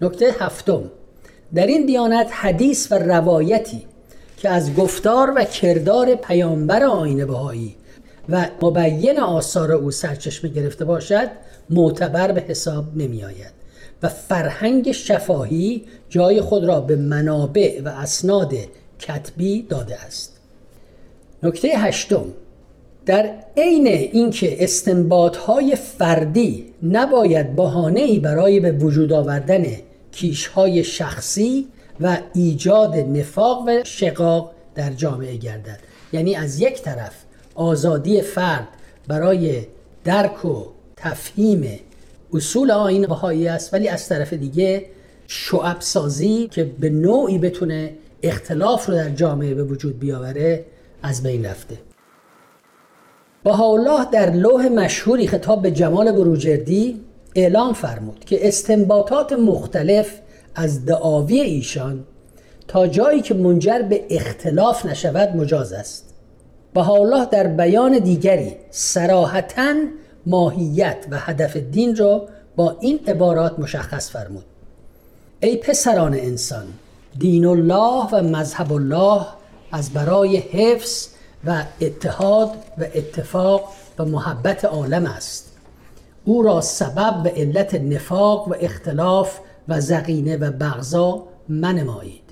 نکته 0.00 0.34
هفتم 0.38 0.82
در 1.54 1.66
این 1.66 1.86
دیانت 1.86 2.28
حدیث 2.32 2.92
و 2.92 2.94
روایتی 2.94 3.82
که 4.42 4.50
از 4.50 4.74
گفتار 4.74 5.32
و 5.36 5.44
کردار 5.44 6.14
پیامبر 6.14 6.84
آین 6.84 7.26
بهایی 7.26 7.74
و 8.28 8.46
مبین 8.62 9.20
آثار 9.20 9.72
او 9.72 9.90
سرچشمه 9.90 10.50
گرفته 10.50 10.84
باشد 10.84 11.28
معتبر 11.70 12.32
به 12.32 12.40
حساب 12.40 12.84
نمی 12.96 13.24
آید 13.24 13.52
و 14.02 14.08
فرهنگ 14.08 14.92
شفاهی 14.92 15.84
جای 16.08 16.40
خود 16.40 16.64
را 16.64 16.80
به 16.80 16.96
منابع 16.96 17.82
و 17.84 17.88
اسناد 17.88 18.54
کتبی 18.98 19.62
داده 19.62 20.00
است. 20.00 20.40
نکته 21.42 21.68
هشتم 21.68 22.24
در 23.06 23.30
عین 23.56 23.86
اینکه 23.86 24.64
استنباط 24.64 25.36
های 25.36 25.76
فردی 25.76 26.66
نباید 26.82 27.60
ای 27.96 28.18
برای 28.18 28.60
به 28.60 28.72
وجود 28.72 29.12
آوردن 29.12 29.64
کیشهای 30.12 30.84
شخصی 30.84 31.68
و 32.02 32.16
ایجاد 32.34 32.96
نفاق 32.96 33.64
و 33.66 33.84
شقاق 33.84 34.50
در 34.74 34.92
جامعه 34.92 35.36
گردد. 35.36 35.78
یعنی 36.12 36.34
از 36.34 36.60
یک 36.60 36.82
طرف 36.82 37.12
آزادی 37.54 38.20
فرد 38.20 38.68
برای 39.08 39.62
درک 40.04 40.44
و 40.44 40.64
تفهیم 40.96 41.80
اصول 42.34 42.70
آین 42.70 43.06
بهایی 43.06 43.48
است 43.48 43.74
ولی 43.74 43.88
از 43.88 44.08
طرف 44.08 44.32
دیگه 44.32 44.86
شعب 45.26 45.76
سازی 45.80 46.48
که 46.48 46.64
به 46.64 46.90
نوعی 46.90 47.38
بتونه 47.38 47.92
اختلاف 48.22 48.86
رو 48.86 48.94
در 48.94 49.10
جامعه 49.10 49.54
به 49.54 49.64
وجود 49.64 49.98
بیاوره 49.98 50.64
از 51.02 51.22
بین 51.22 51.46
رفته. 51.46 51.78
الله 53.46 54.10
در 54.12 54.30
لوح 54.30 54.68
مشهوری 54.68 55.26
خطاب 55.26 55.62
به 55.62 55.70
جمال 55.70 56.12
بروجردی 56.12 57.00
اعلام 57.34 57.72
فرمود 57.72 58.24
که 58.24 58.48
استنباطات 58.48 59.32
مختلف 59.32 60.20
از 60.54 60.86
دعاوی 60.86 61.40
ایشان 61.40 62.04
تا 62.68 62.86
جایی 62.86 63.22
که 63.22 63.34
منجر 63.34 63.82
به 63.82 64.04
اختلاف 64.10 64.86
نشود 64.86 65.36
مجاز 65.36 65.72
است. 65.72 66.14
الله 66.76 67.26
در 67.26 67.46
بیان 67.46 67.98
دیگری 67.98 68.56
سراحتا 68.70 69.74
ماهیت 70.26 71.06
و 71.10 71.18
هدف 71.18 71.56
دین 71.56 71.96
را 71.96 72.28
با 72.56 72.76
این 72.80 73.00
عبارات 73.06 73.58
مشخص 73.58 74.10
فرمود. 74.10 74.44
ای 75.40 75.56
پسران 75.56 76.14
انسان 76.14 76.66
دین 77.18 77.46
الله 77.46 78.08
و 78.12 78.22
مذهب 78.22 78.72
الله 78.72 79.26
از 79.72 79.90
برای 79.90 80.36
حفظ 80.36 81.08
و 81.46 81.64
اتحاد 81.80 82.50
و 82.78 82.84
اتفاق 82.94 83.72
و 83.98 84.04
محبت 84.04 84.64
عالم 84.64 85.06
است. 85.06 85.52
او 86.24 86.42
را 86.42 86.60
سبب 86.60 87.22
و 87.24 87.28
علت 87.28 87.74
نفاق 87.74 88.48
و 88.48 88.54
اختلاف 88.60 89.38
و 89.68 89.80
زقینه 89.80 90.36
و 90.36 90.50
بغضا 90.50 91.22
منمایید. 91.48 92.22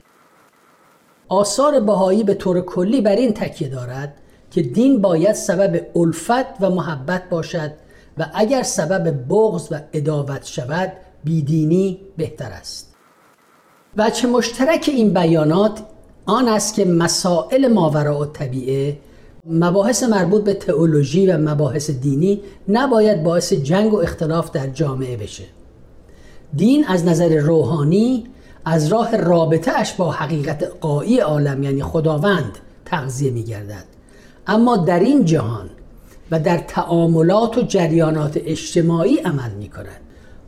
آثار 1.28 1.80
بهایی 1.80 2.24
به 2.24 2.34
طور 2.34 2.60
کلی 2.60 3.00
بر 3.00 3.16
این 3.16 3.34
تکیه 3.34 3.68
دارد 3.68 4.14
که 4.50 4.62
دین 4.62 5.00
باید 5.00 5.32
سبب 5.32 5.86
الفت 5.96 6.60
و 6.60 6.70
محبت 6.70 7.28
باشد 7.28 7.72
و 8.18 8.26
اگر 8.34 8.62
سبب 8.62 9.28
بغض 9.28 9.68
و 9.70 9.80
اداوت 9.92 10.46
شود 10.46 10.92
بیدینی 11.24 12.00
بهتر 12.16 12.50
است. 12.50 12.94
وچه 13.96 14.28
مشترک 14.28 14.90
این 14.92 15.14
بیانات 15.14 15.80
آن 16.26 16.48
است 16.48 16.74
که 16.74 16.84
مسائل 16.84 17.72
ماوراء 17.72 18.24
طبیعه 18.24 18.98
مباحث 19.46 20.02
مربوط 20.02 20.44
به 20.44 20.54
تئولوژی 20.54 21.26
و 21.26 21.38
مباحث 21.38 21.90
دینی 21.90 22.42
نباید 22.68 23.22
باعث 23.22 23.52
جنگ 23.52 23.94
و 23.94 23.96
اختلاف 23.96 24.50
در 24.50 24.66
جامعه 24.66 25.16
بشه. 25.16 25.44
دین 26.56 26.84
از 26.86 27.04
نظر 27.04 27.38
روحانی 27.38 28.24
از 28.64 28.86
راه 28.88 29.16
رابطه 29.16 29.72
اش 29.78 29.94
با 29.94 30.10
حقیقت 30.10 30.62
قایی 30.80 31.18
عالم 31.18 31.62
یعنی 31.62 31.82
خداوند 31.82 32.58
تغذیه 32.84 33.30
می 33.30 33.42
گردد 33.42 33.84
اما 34.46 34.76
در 34.76 35.00
این 35.00 35.24
جهان 35.24 35.70
و 36.30 36.40
در 36.40 36.58
تعاملات 36.58 37.58
و 37.58 37.62
جریانات 37.62 38.40
اجتماعی 38.44 39.16
عمل 39.16 39.50
می 39.50 39.68
کند 39.68 40.00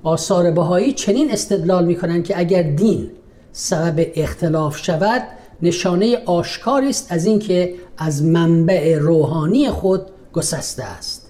آثار 0.03 0.51
بهایی 0.51 0.93
چنین 0.93 1.33
استدلال 1.33 1.85
می 1.85 1.97
کنند 1.97 2.25
که 2.25 2.39
اگر 2.39 2.63
دین 2.63 3.11
سبب 3.53 4.07
اختلاف 4.15 4.79
شود 4.79 5.23
نشانه 5.63 6.23
آشکاری 6.27 6.89
است 6.89 7.07
از 7.13 7.27
اینکه 7.27 7.75
از 7.99 8.25
منبع 8.25 8.99
روحانی 8.99 9.71
خود 9.71 10.03
گسسته 10.33 10.85
است. 10.85 11.29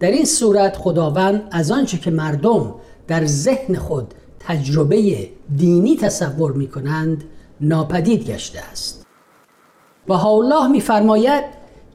در 0.00 0.10
این 0.10 0.24
صورت 0.24 0.76
خداوند 0.76 1.42
از 1.50 1.70
آنچه 1.70 1.98
که 1.98 2.10
مردم 2.10 2.74
در 3.08 3.26
ذهن 3.26 3.74
خود 3.74 4.14
تجربه 4.40 5.28
دینی 5.56 5.96
تصور 5.96 6.52
می 6.52 6.66
کنند 6.66 7.24
ناپدید 7.60 8.30
گشته 8.30 8.60
است. 8.72 9.06
الله 10.10 10.68
میفرماید 10.68 11.44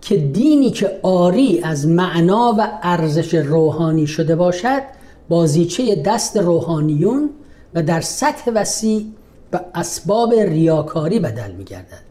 که 0.01 0.17
دینی 0.17 0.69
که 0.69 0.99
آری 1.03 1.61
از 1.63 1.87
معنا 1.87 2.55
و 2.57 2.67
ارزش 2.83 3.33
روحانی 3.33 4.07
شده 4.07 4.35
باشد 4.35 4.81
بازیچه 5.29 5.95
دست 5.95 6.37
روحانیون 6.37 7.29
و 7.73 7.83
در 7.83 8.01
سطح 8.01 8.51
وسیع 8.55 9.05
به 9.51 9.61
اسباب 9.75 10.33
ریاکاری 10.33 11.19
بدل 11.19 11.51
می 11.51 11.63
گردد 11.63 12.03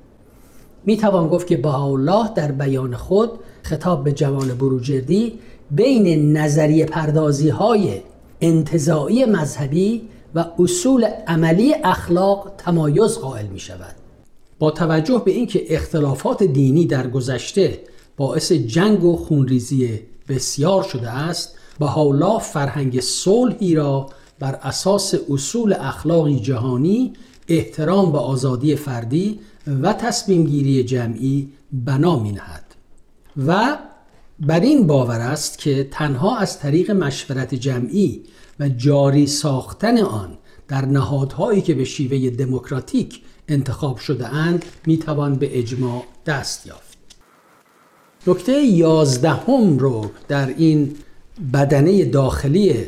می 0.85 0.97
توان 0.97 1.29
گفت 1.29 1.47
که 1.47 1.67
الله 1.67 2.35
در 2.35 2.53
بیان 2.53 2.97
خود 2.97 3.31
خطاب 3.63 4.05
به 4.05 4.13
جوان 4.13 4.49
بروجردی 4.49 5.39
بین 5.71 6.37
نظریه 6.37 6.87
پردازی 6.87 7.49
های 7.49 8.01
انتظاعی 8.43 9.25
مذهبی 9.25 10.09
و 10.35 10.45
اصول 10.59 11.05
عملی 11.27 11.75
اخلاق 11.85 12.53
تمایز 12.59 13.19
قائل 13.19 13.47
می 13.47 13.61
شود 13.61 13.95
با 14.59 14.71
توجه 14.71 15.23
به 15.25 15.31
اینکه 15.31 15.75
اختلافات 15.75 16.43
دینی 16.43 16.87
در 16.87 17.07
گذشته 17.07 17.81
باعث 18.17 18.53
جنگ 18.53 19.05
و 19.05 19.17
خونریزی 19.17 20.01
بسیار 20.29 20.83
شده 20.83 21.11
است 21.11 21.55
الله 21.81 22.39
فرهنگ 22.39 23.01
صلحی 23.01 23.75
را 23.75 24.07
بر 24.39 24.55
اساس 24.63 25.15
اصول 25.31 25.73
اخلاقی 25.73 26.41
جهانی 26.41 27.13
احترام 27.49 28.13
به 28.13 28.19
آزادی 28.19 28.77
فردی 28.77 29.41
و 29.83 29.93
تصمیم 29.93 30.45
گیری 30.45 30.85
جمعی 30.85 31.49
بنا 31.73 32.19
می 32.19 32.33
نهد 32.33 32.65
و 33.47 33.79
بر 34.41 34.61
این 34.61 34.87
باور 34.87 35.21
است 35.21 35.59
که 35.59 35.89
تنها 35.91 36.37
از 36.37 36.59
طریق 36.59 36.91
مشورت 36.91 37.55
جمعی 37.55 38.23
و 38.63 38.69
جاری 38.69 39.27
ساختن 39.27 39.99
آن 39.99 40.39
در 40.69 40.85
نهادهایی 40.85 41.63
که 41.63 41.75
به 41.75 41.85
شیوه 41.85 42.31
دموکراتیک 42.31 43.23
انتخاب 43.49 43.97
شده 43.97 44.29
اند 44.29 44.65
می 44.87 44.99
توان 44.99 45.35
به 45.35 45.59
اجماع 45.59 46.05
دست 46.27 46.67
یافت. 46.67 46.99
نکته 48.27 48.53
یازدهم 48.53 49.79
رو 49.79 50.11
در 50.29 50.55
این 50.57 50.97
بدنه 51.53 52.05
داخلی 52.05 52.87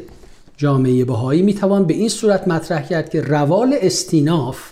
جامعه 0.56 1.04
بهایی 1.04 1.42
می 1.42 1.54
توان 1.54 1.84
به 1.84 1.94
این 1.94 2.08
صورت 2.08 2.48
مطرح 2.48 2.86
کرد 2.88 3.10
که 3.10 3.20
روال 3.20 3.74
استیناف 3.80 4.70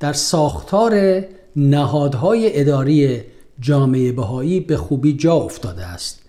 در 0.00 0.12
ساختار 0.12 1.24
نهادهای 1.56 2.60
اداری 2.60 3.20
جامعه 3.60 4.12
بهایی 4.12 4.60
به 4.60 4.76
خوبی 4.76 5.12
جا 5.16 5.34
افتاده 5.34 5.86
است. 5.86 6.20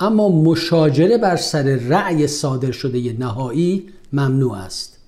اما 0.00 0.28
مشاجره 0.28 1.18
بر 1.18 1.36
سر 1.36 1.62
رأی 1.62 2.26
صادر 2.26 2.70
شده 2.70 3.12
نهایی 3.12 3.88
ممنوع 4.12 4.56
است. 4.56 4.98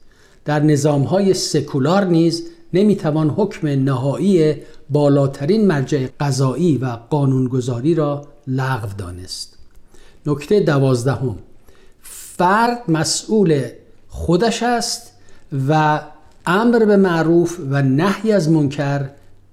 در 0.44 0.60
نظامهای 0.60 1.34
سکولار 1.34 2.04
نیز 2.04 2.46
نمی‌توان 2.72 3.30
حکم 3.30 3.68
نهایی 3.68 4.54
بالاترین 4.90 5.66
مرجع 5.66 6.06
قضایی 6.20 6.78
و 6.78 6.86
قانونگذاری 7.10 7.94
را 7.94 8.26
لغو 8.46 8.88
دانست. 8.98 9.58
نکته 10.26 10.60
دوازدهم. 10.60 11.38
فرد 12.02 12.82
مسئول 12.88 13.62
خودش 14.08 14.62
است 14.62 15.12
و 15.68 16.00
امر 16.46 16.84
به 16.84 16.96
معروف 16.96 17.58
و 17.70 17.82
نهی 17.82 18.32
از 18.32 18.50
منکر 18.50 19.10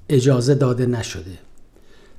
اجازه 0.10 0.56
داده 0.56 0.86
نشده. 0.86 1.45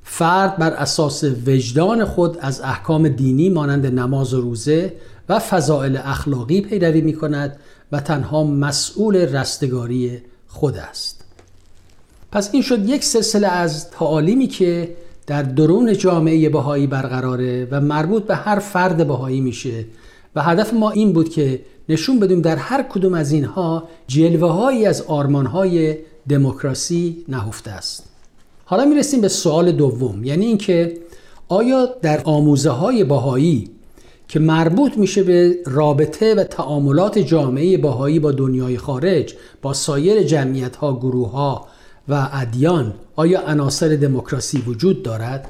فرد 0.09 0.57
بر 0.57 0.71
اساس 0.71 1.25
وجدان 1.47 2.05
خود 2.05 2.39
از 2.41 2.61
احکام 2.61 3.09
دینی 3.09 3.49
مانند 3.49 3.87
نماز 3.87 4.35
و 4.35 4.41
روزه 4.41 4.93
و 5.29 5.39
فضائل 5.39 5.99
اخلاقی 6.05 6.61
پیروی 6.61 7.01
می 7.01 7.13
کند 7.13 7.57
و 7.93 8.01
تنها 8.01 8.45
مسئول 8.45 9.17
رستگاری 9.17 10.19
خود 10.49 10.77
است. 10.77 11.25
پس 12.33 12.51
این 12.53 12.63
شد 12.63 12.89
یک 12.89 13.05
سلسله 13.05 13.49
از 13.49 13.91
تعالیمی 13.91 14.47
که 14.47 14.97
در 15.27 15.43
درون 15.43 15.93
جامعه 15.93 16.49
بهایی 16.49 16.87
برقراره 16.87 17.69
و 17.71 17.81
مربوط 17.81 18.23
به 18.23 18.37
هر 18.37 18.59
فرد 18.59 19.07
بهایی 19.07 19.41
میشه 19.41 19.85
و 20.37 20.43
هدف 20.43 20.75
ما 20.75 20.91
این 20.91 21.13
بود 21.13 21.29
که 21.29 21.61
نشون 21.89 22.21
بدیم 22.21 22.41
در 22.41 22.57
هر 22.57 22.83
کدوم 22.83 23.15
از 23.15 23.33
اینها 23.33 23.89
جلوه 24.07 24.49
هایی 24.49 24.87
از 24.87 25.03
آرمان 25.03 25.47
های 25.47 25.97
دموکراسی 26.29 27.25
نهفته 27.29 27.71
است. 27.71 28.16
حالا 28.69 28.85
می‌رسیم 28.85 29.21
به 29.21 29.29
سوال 29.29 29.73
دوم. 29.73 30.25
یعنی 30.25 30.47
اینکه 30.47 30.99
آیا 31.49 31.89
در 32.03 32.21
آموزه 32.25 32.71
های 32.71 33.05
باهایی 33.05 33.71
که 34.29 34.39
مربوط 34.39 34.99
میشه 34.99 35.23
به 35.23 35.57
رابطه 35.67 36.35
و 36.35 36.45
تعاملات 36.45 37.19
جامعه 37.19 37.79
باهایی 37.79 38.19
با 38.19 38.33
دنیای 38.33 38.79
خارج 38.79 39.35
با 39.63 39.73
سایر 39.73 40.23
جمعیت 40.23 40.77
ها 40.77 40.97
گروه 40.97 41.31
ها 41.31 41.67
و 42.09 42.29
ادیان 42.33 42.95
آیا 43.17 43.41
عناصر 43.41 43.89
دموکراسی 43.89 44.59
وجود 44.67 45.03
دارد؟ 45.03 45.49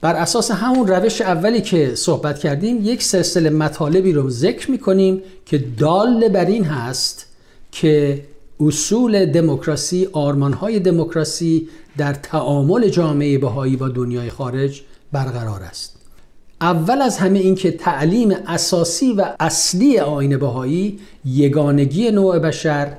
بر 0.00 0.14
اساس 0.14 0.50
همون 0.50 0.86
روش 0.86 1.20
اولی 1.20 1.60
که 1.60 1.94
صحبت 1.94 2.38
کردیم 2.38 2.78
یک 2.82 3.02
سلسله 3.02 3.50
مطالبی 3.50 4.12
رو 4.12 4.30
ذکر 4.30 4.70
می‌کنیم 4.70 5.22
که 5.46 5.58
دال 5.58 6.28
بر 6.28 6.44
این 6.44 6.64
هست 6.64 7.26
که 7.72 8.24
اصول 8.66 9.26
دموکراسی 9.26 10.08
آرمانهای 10.12 10.80
دموکراسی 10.80 11.68
در 11.96 12.14
تعامل 12.14 12.88
جامعه 12.88 13.38
بهایی 13.38 13.76
با 13.76 13.88
دنیای 13.88 14.30
خارج 14.30 14.82
برقرار 15.12 15.62
است. 15.62 15.96
اول 16.60 17.02
از 17.02 17.18
همه 17.18 17.38
اینکه 17.38 17.70
تعلیم 17.70 18.30
اساسی 18.46 19.12
و 19.12 19.24
اصلی 19.40 19.98
آین 19.98 20.38
بهایی 20.38 21.00
یگانگی 21.24 22.10
نوع 22.10 22.38
بشر 22.38 22.96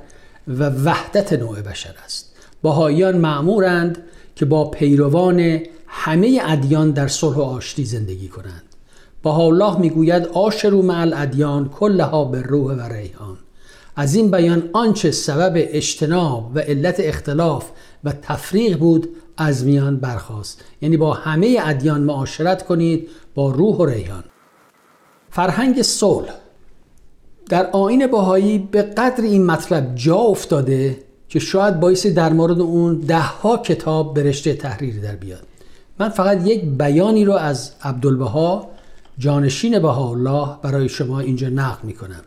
و 0.48 0.70
وحدت 0.70 1.32
نوع 1.32 1.60
بشر 1.60 1.94
است. 2.04 2.36
بهاییان 2.62 3.18
معمورند 3.18 3.98
که 4.36 4.44
با 4.44 4.70
پیروان 4.70 5.60
همه 5.86 6.40
ادیان 6.44 6.90
در 6.90 7.08
صلح 7.08 7.36
و 7.36 7.42
آشتی 7.42 7.84
زندگی 7.84 8.28
کنند. 8.28 8.62
با 9.22 9.36
الله 9.36 9.78
می‌گوید 9.78 10.26
آشرو 10.26 10.82
مع 10.82 11.00
الادیان 11.00 11.68
کلها 11.68 12.24
به 12.24 12.42
روح 12.42 12.74
و 12.74 12.80
ریحان. 12.92 13.38
از 13.96 14.14
این 14.14 14.30
بیان 14.30 14.70
آنچه 14.72 15.10
سبب 15.10 15.52
اجتناب 15.56 16.50
و 16.54 16.58
علت 16.58 16.96
اختلاف 16.98 17.70
و 18.04 18.12
تفریق 18.12 18.78
بود 18.78 19.08
از 19.36 19.64
میان 19.64 19.96
برخواست 19.96 20.64
یعنی 20.82 20.96
با 20.96 21.14
همه 21.14 21.58
ادیان 21.62 22.00
معاشرت 22.00 22.66
کنید 22.66 23.08
با 23.34 23.50
روح 23.50 23.76
و 23.76 23.86
ریحان. 23.86 24.24
فرهنگ 25.30 25.82
صلح. 25.82 26.28
در 27.48 27.70
آین 27.70 28.06
باهایی 28.06 28.58
به 28.58 28.82
قدر 28.82 29.24
این 29.24 29.46
مطلب 29.46 29.94
جا 29.94 30.16
افتاده 30.16 30.98
که 31.28 31.38
شاید 31.38 31.80
باعث 31.80 32.06
در 32.06 32.32
مورد 32.32 32.60
اون 32.60 33.00
دهها 33.00 33.56
کتاب 33.56 34.14
به 34.14 34.22
رشته 34.22 34.54
تحریری 34.54 35.00
در 35.00 35.16
بیاد. 35.16 35.46
من 35.98 36.08
فقط 36.08 36.46
یک 36.46 36.64
بیانی 36.64 37.24
رو 37.24 37.32
از 37.32 37.72
عبدالبها 37.82 38.70
جانشین 39.18 39.78
بهاءالله 39.78 40.48
برای 40.62 40.88
شما 40.88 41.20
اینجا 41.20 41.48
نقل 41.48 41.78
می‌کنم. 41.82 42.22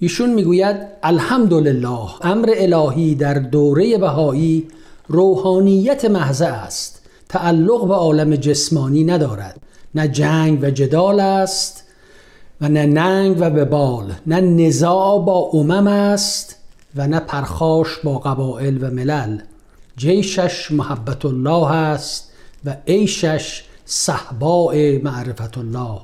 ایشون 0.00 0.34
می‌گوید 0.34 0.76
الحمدلله 1.02 2.26
امر 2.26 2.52
الهی 2.56 3.14
در 3.14 3.34
دوره 3.34 3.98
بهایی 3.98 4.68
روحانیت 5.08 6.04
محضه 6.04 6.46
است 6.46 7.02
تعلق 7.28 7.88
به 7.88 7.94
عالم 7.94 8.36
جسمانی 8.36 9.04
ندارد. 9.04 9.60
نه 9.94 10.08
جنگ 10.08 10.58
و 10.62 10.70
جدال 10.70 11.20
است 11.20 11.84
و 12.60 12.68
نه 12.68 12.86
ننگ 12.86 13.36
و 13.40 13.50
ببال 13.50 14.12
نه 14.26 14.40
نزاع 14.40 15.24
با 15.24 15.50
امم 15.52 15.86
است 15.86 16.56
و 16.96 17.06
نه 17.06 17.20
پرخاش 17.20 17.88
با 18.04 18.18
قبائل 18.18 18.78
و 18.84 18.90
ملل. 18.90 19.38
جیشش 19.96 20.70
محبت 20.70 21.24
الله 21.24 21.70
است 21.70 22.32
و 22.64 22.76
عیشش 22.86 23.64
صحباء 23.84 24.98
معرفت 25.02 25.58
الله 25.58 26.00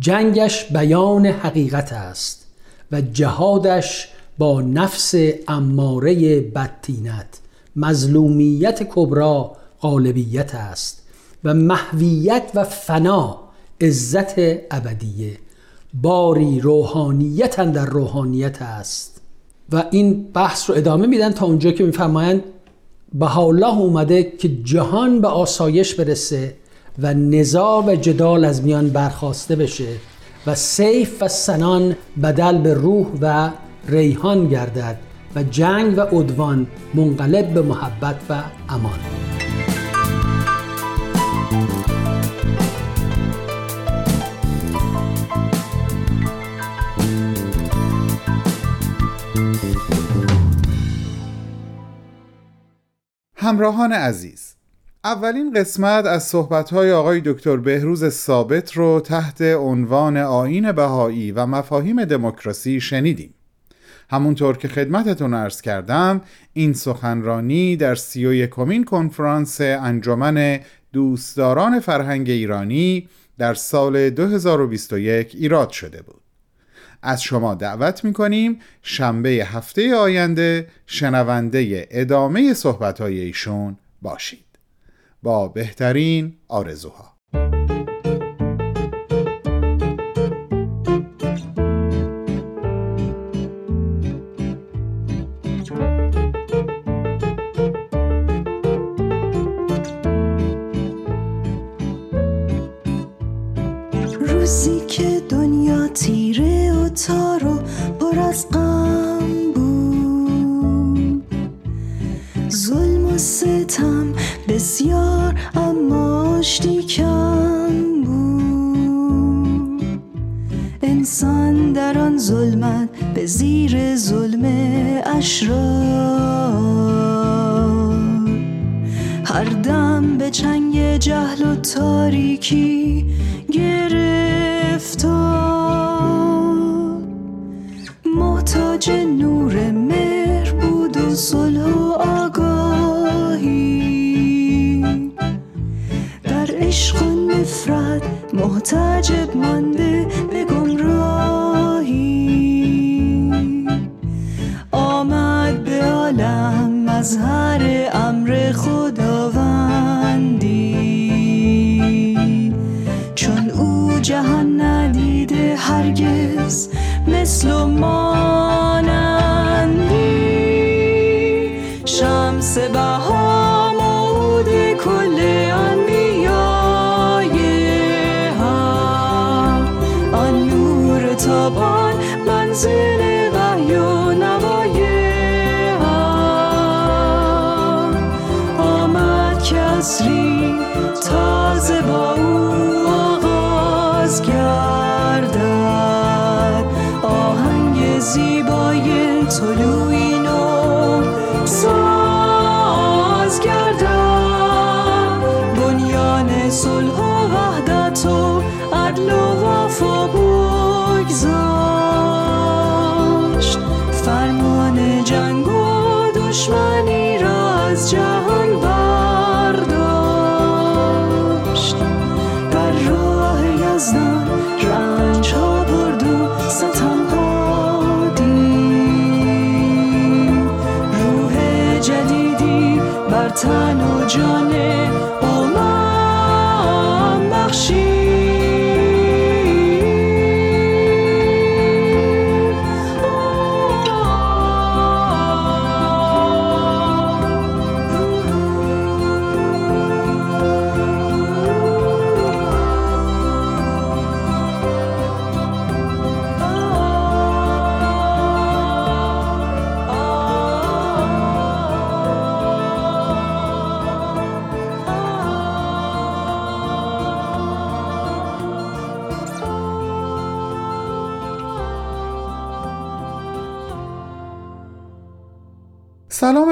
جنگش 0.00 0.72
بیان 0.72 1.26
حقیقت 1.26 1.92
است. 1.92 2.45
و 2.92 3.00
جهادش 3.00 4.08
با 4.38 4.62
نفس 4.62 5.14
اماره 5.48 6.40
بدتینت 6.40 7.40
مظلومیت 7.76 8.82
کبرا 8.82 9.56
غالبیت 9.80 10.54
است 10.54 11.02
و 11.44 11.54
محویت 11.54 12.50
و 12.54 12.64
فنا 12.64 13.38
عزت 13.80 14.38
ابدیه. 14.70 15.38
باری 16.02 16.60
روحانیت 16.60 17.56
در 17.72 17.86
روحانیت 17.86 18.62
است. 18.62 19.20
و 19.72 19.84
این 19.90 20.22
بحث 20.34 20.70
رو 20.70 20.76
ادامه 20.76 21.06
میدن 21.06 21.32
تا 21.32 21.46
اونجا 21.46 21.70
که 21.70 21.84
میفرمایند 21.84 22.42
الله 23.20 23.78
اومده 23.78 24.32
که 24.38 24.48
جهان 24.48 25.20
به 25.20 25.28
آسایش 25.28 25.94
برسه 25.94 26.54
و 26.98 27.14
نزاع 27.14 27.84
و 27.84 27.96
جدال 27.96 28.44
از 28.44 28.62
میان 28.64 28.90
برخواسته 28.90 29.56
بشه. 29.56 29.88
و 30.46 30.54
سیف 30.54 31.22
و 31.22 31.28
سنان 31.28 31.96
بدل 32.22 32.58
به 32.58 32.74
روح 32.74 33.06
و 33.20 33.50
ریحان 33.88 34.48
گردد 34.48 34.98
و 35.34 35.42
جنگ 35.42 35.98
و 35.98 36.00
عدوان 36.00 36.66
منقلب 36.94 37.54
به 37.54 37.62
محبت 37.62 38.16
و 38.30 38.42
امان. 38.68 38.98
همراهان 53.36 53.92
عزیز 53.92 54.55
اولین 55.06 55.52
قسمت 55.52 56.04
از 56.04 56.24
صحبت‌های 56.24 56.92
آقای 56.92 57.22
دکتر 57.24 57.56
بهروز 57.56 58.08
ثابت 58.08 58.72
رو 58.72 59.00
تحت 59.00 59.42
عنوان 59.42 60.16
آین 60.16 60.72
بهایی 60.72 61.32
و 61.32 61.46
مفاهیم 61.46 62.04
دموکراسی 62.04 62.80
شنیدیم. 62.80 63.34
همونطور 64.10 64.56
که 64.56 64.68
خدمتتون 64.68 65.34
ارز 65.34 65.60
کردم 65.60 66.20
این 66.52 66.72
سخنرانی 66.72 67.76
در 67.76 67.94
سی 67.94 68.26
و 68.26 68.32
یکمین 68.34 68.84
کنفرانس 68.84 69.60
انجمن 69.60 70.60
دوستداران 70.92 71.80
فرهنگ 71.80 72.30
ایرانی 72.30 73.08
در 73.38 73.54
سال 73.54 74.10
2021 74.10 75.34
ایراد 75.34 75.70
شده 75.70 76.02
بود. 76.02 76.20
از 77.02 77.22
شما 77.22 77.54
دعوت 77.54 78.04
می‌کنیم 78.04 78.60
شنبه 78.82 79.30
هفته 79.30 79.94
آینده 79.94 80.68
شنونده 80.86 81.88
ادامه 81.90 82.54
صحبتهای 82.54 83.20
ایشون 83.20 83.76
باشید. 84.02 84.45
با 85.26 85.48
بهترین 85.48 86.36
آرزوها. 86.48 87.16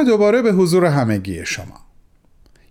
دوباره 0.04 0.42
به 0.42 0.52
حضور 0.52 0.84
همگی 0.84 1.46
شما. 1.46 1.84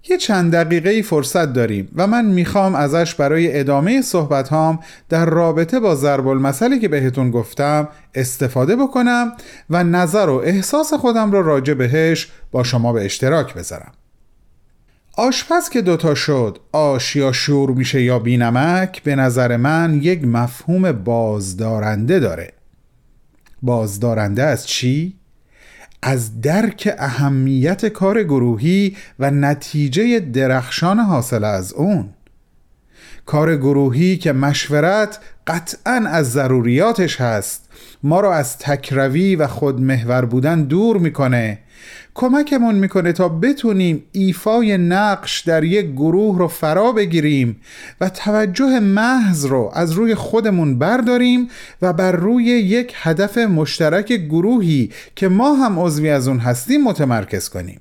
یه 0.09 0.17
چند 0.17 0.51
دقیقه 0.51 0.89
ای 0.89 1.01
فرصت 1.01 1.53
داریم 1.53 1.89
و 1.95 2.07
من 2.07 2.25
می‌خوام 2.25 2.75
ازش 2.75 3.15
برای 3.15 3.59
ادامه 3.59 4.01
صحبت 4.01 4.49
هام 4.49 4.79
در 5.09 5.25
رابطه 5.25 5.79
با 5.79 5.95
ضرب 5.95 6.27
المثلی 6.27 6.79
که 6.79 6.87
بهتون 6.87 7.31
گفتم 7.31 7.87
استفاده 8.15 8.75
بکنم 8.75 9.31
و 9.69 9.83
نظر 9.83 10.29
و 10.29 10.41
احساس 10.45 10.93
خودم 10.93 11.31
رو 11.31 11.41
راجع 11.41 11.73
بهش 11.73 12.31
با 12.51 12.63
شما 12.63 12.93
به 12.93 13.05
اشتراک 13.05 13.53
بذارم. 13.53 13.91
آشپز 15.17 15.69
که 15.69 15.81
دوتا 15.81 16.15
شد 16.15 16.59
آش 16.71 17.15
یا 17.15 17.31
شور 17.31 17.71
میشه 17.71 18.01
یا 18.01 18.19
بینمک 18.19 19.03
به 19.03 19.15
نظر 19.15 19.57
من 19.57 19.99
یک 20.01 20.23
مفهوم 20.23 20.91
بازدارنده 20.91 22.19
داره. 22.19 22.53
بازدارنده 23.61 24.43
از 24.43 24.67
چی؟ 24.67 25.22
از 26.05 26.41
درک 26.41 26.95
اهمیت 26.97 27.85
کار 27.85 28.23
گروهی 28.23 28.97
و 29.19 29.31
نتیجه 29.31 30.19
درخشان 30.19 30.99
حاصل 30.99 31.43
از 31.43 31.73
اون. 31.73 32.09
کار 33.25 33.55
گروهی 33.55 34.17
که 34.17 34.31
مشورت 34.31 35.19
قطعا 35.47 36.03
از 36.07 36.31
ضروریاتش 36.31 37.21
هست 37.21 37.69
ما 38.03 38.19
را 38.19 38.35
از 38.35 38.57
تکروی 38.57 39.35
و 39.35 39.47
خودمحور 39.47 40.25
بودن 40.25 40.63
دور 40.63 40.97
می‌کنه 40.97 41.59
کمکمون 42.15 42.75
می‌کنه 42.75 43.13
تا 43.13 43.29
بتونیم 43.29 44.03
ایفای 44.11 44.77
نقش 44.77 45.41
در 45.41 45.63
یک 45.63 45.91
گروه 45.91 46.37
رو 46.37 46.47
فرا 46.47 46.91
بگیریم 46.91 47.61
و 48.01 48.09
توجه 48.09 48.79
محض 48.79 49.45
رو 49.45 49.71
از 49.73 49.91
روی 49.91 50.15
خودمون 50.15 50.79
برداریم 50.79 51.49
و 51.81 51.93
بر 51.93 52.11
روی 52.11 52.45
یک 52.45 52.93
هدف 52.95 53.37
مشترک 53.37 54.13
گروهی 54.13 54.91
که 55.15 55.27
ما 55.27 55.53
هم 55.53 55.79
عضوی 55.79 56.09
از 56.09 56.27
اون 56.27 56.39
هستیم 56.39 56.83
متمرکز 56.83 57.49
کنیم. 57.49 57.79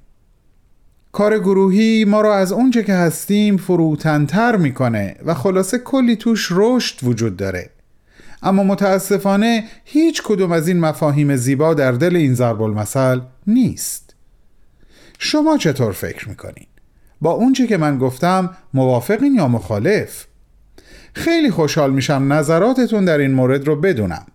کار 1.12 1.38
گروهی 1.38 2.04
ما 2.04 2.20
را 2.20 2.36
از 2.36 2.52
اونچه 2.52 2.82
که 2.82 2.94
هستیم 2.94 3.56
فروتنتر 3.56 4.56
می‌کنه 4.56 5.16
و 5.24 5.34
خلاصه 5.34 5.78
کلی 5.78 6.16
توش 6.16 6.48
رشد 6.50 6.98
وجود 7.02 7.36
داره. 7.36 7.70
اما 8.42 8.64
متاسفانه 8.64 9.64
هیچ 9.84 10.22
کدوم 10.22 10.52
از 10.52 10.68
این 10.68 10.80
مفاهیم 10.80 11.36
زیبا 11.36 11.74
در 11.74 11.92
دل 11.92 12.16
این 12.16 12.34
ضرب 12.34 12.62
المثل 12.62 13.20
نیست. 13.46 14.01
شما 15.24 15.56
چطور 15.56 15.92
فکر 15.92 16.28
می‌کنین؟ 16.28 16.66
با 17.20 17.30
اونچه 17.30 17.66
که 17.66 17.76
من 17.76 17.98
گفتم 17.98 18.50
موافقین 18.74 19.34
یا 19.34 19.48
مخالف؟ 19.48 20.26
خیلی 21.14 21.50
خوشحال 21.50 21.92
میشم 21.92 22.32
نظراتتون 22.32 23.04
در 23.04 23.18
این 23.18 23.32
مورد 23.32 23.66
رو 23.66 23.76
بدونم 23.76 24.26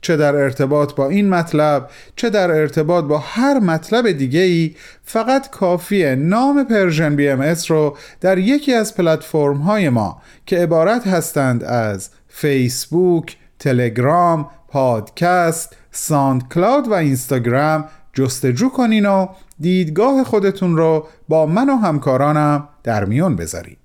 چه 0.00 0.16
در 0.16 0.36
ارتباط 0.36 0.94
با 0.94 1.08
این 1.08 1.28
مطلب 1.28 1.90
چه 2.16 2.30
در 2.30 2.50
ارتباط 2.50 3.04
با 3.04 3.18
هر 3.18 3.58
مطلب 3.58 4.10
دیگه 4.10 4.40
ای 4.40 4.74
فقط 5.04 5.50
کافیه 5.50 6.14
نام 6.14 6.64
Persian 6.64 7.16
BM 7.16 7.56
رو 7.68 7.96
در 8.20 8.38
یکی 8.38 8.74
از 8.74 8.94
پلتفرم 8.94 9.56
های 9.56 9.88
ما 9.88 10.22
که 10.46 10.58
عبارت 10.58 11.06
هستند 11.06 11.64
از 11.64 12.10
فیسبوک، 12.28 13.36
تلگرام، 13.58 14.50
پادکست، 14.68 15.76
SoundCloud 15.90 16.88
و 16.88 16.92
اینستاگرام 16.92 17.84
جستجو 18.12 18.68
کنین 18.68 19.06
و 19.06 19.26
دیدگاه 19.60 20.24
خودتون 20.24 20.76
رو 20.76 21.06
با 21.28 21.46
من 21.46 21.70
و 21.70 21.76
همکارانم 21.76 22.68
در 22.82 23.04
میون 23.04 23.36
بذارید. 23.36 23.78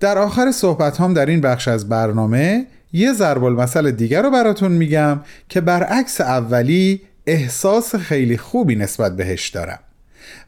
در 0.00 0.18
آخر 0.18 0.52
صحبت 0.52 1.00
هم 1.00 1.14
در 1.14 1.26
این 1.26 1.40
بخش 1.40 1.68
از 1.68 1.88
برنامه 1.88 2.66
یه 2.92 3.12
ضرب 3.12 3.44
المثل 3.44 3.90
دیگر 3.90 4.22
رو 4.22 4.30
براتون 4.30 4.72
میگم 4.72 5.20
که 5.48 5.60
برعکس 5.60 6.20
اولی 6.20 7.00
احساس 7.26 7.94
خیلی 7.96 8.36
خوبی 8.36 8.76
نسبت 8.76 9.16
بهش 9.16 9.48
دارم. 9.48 9.78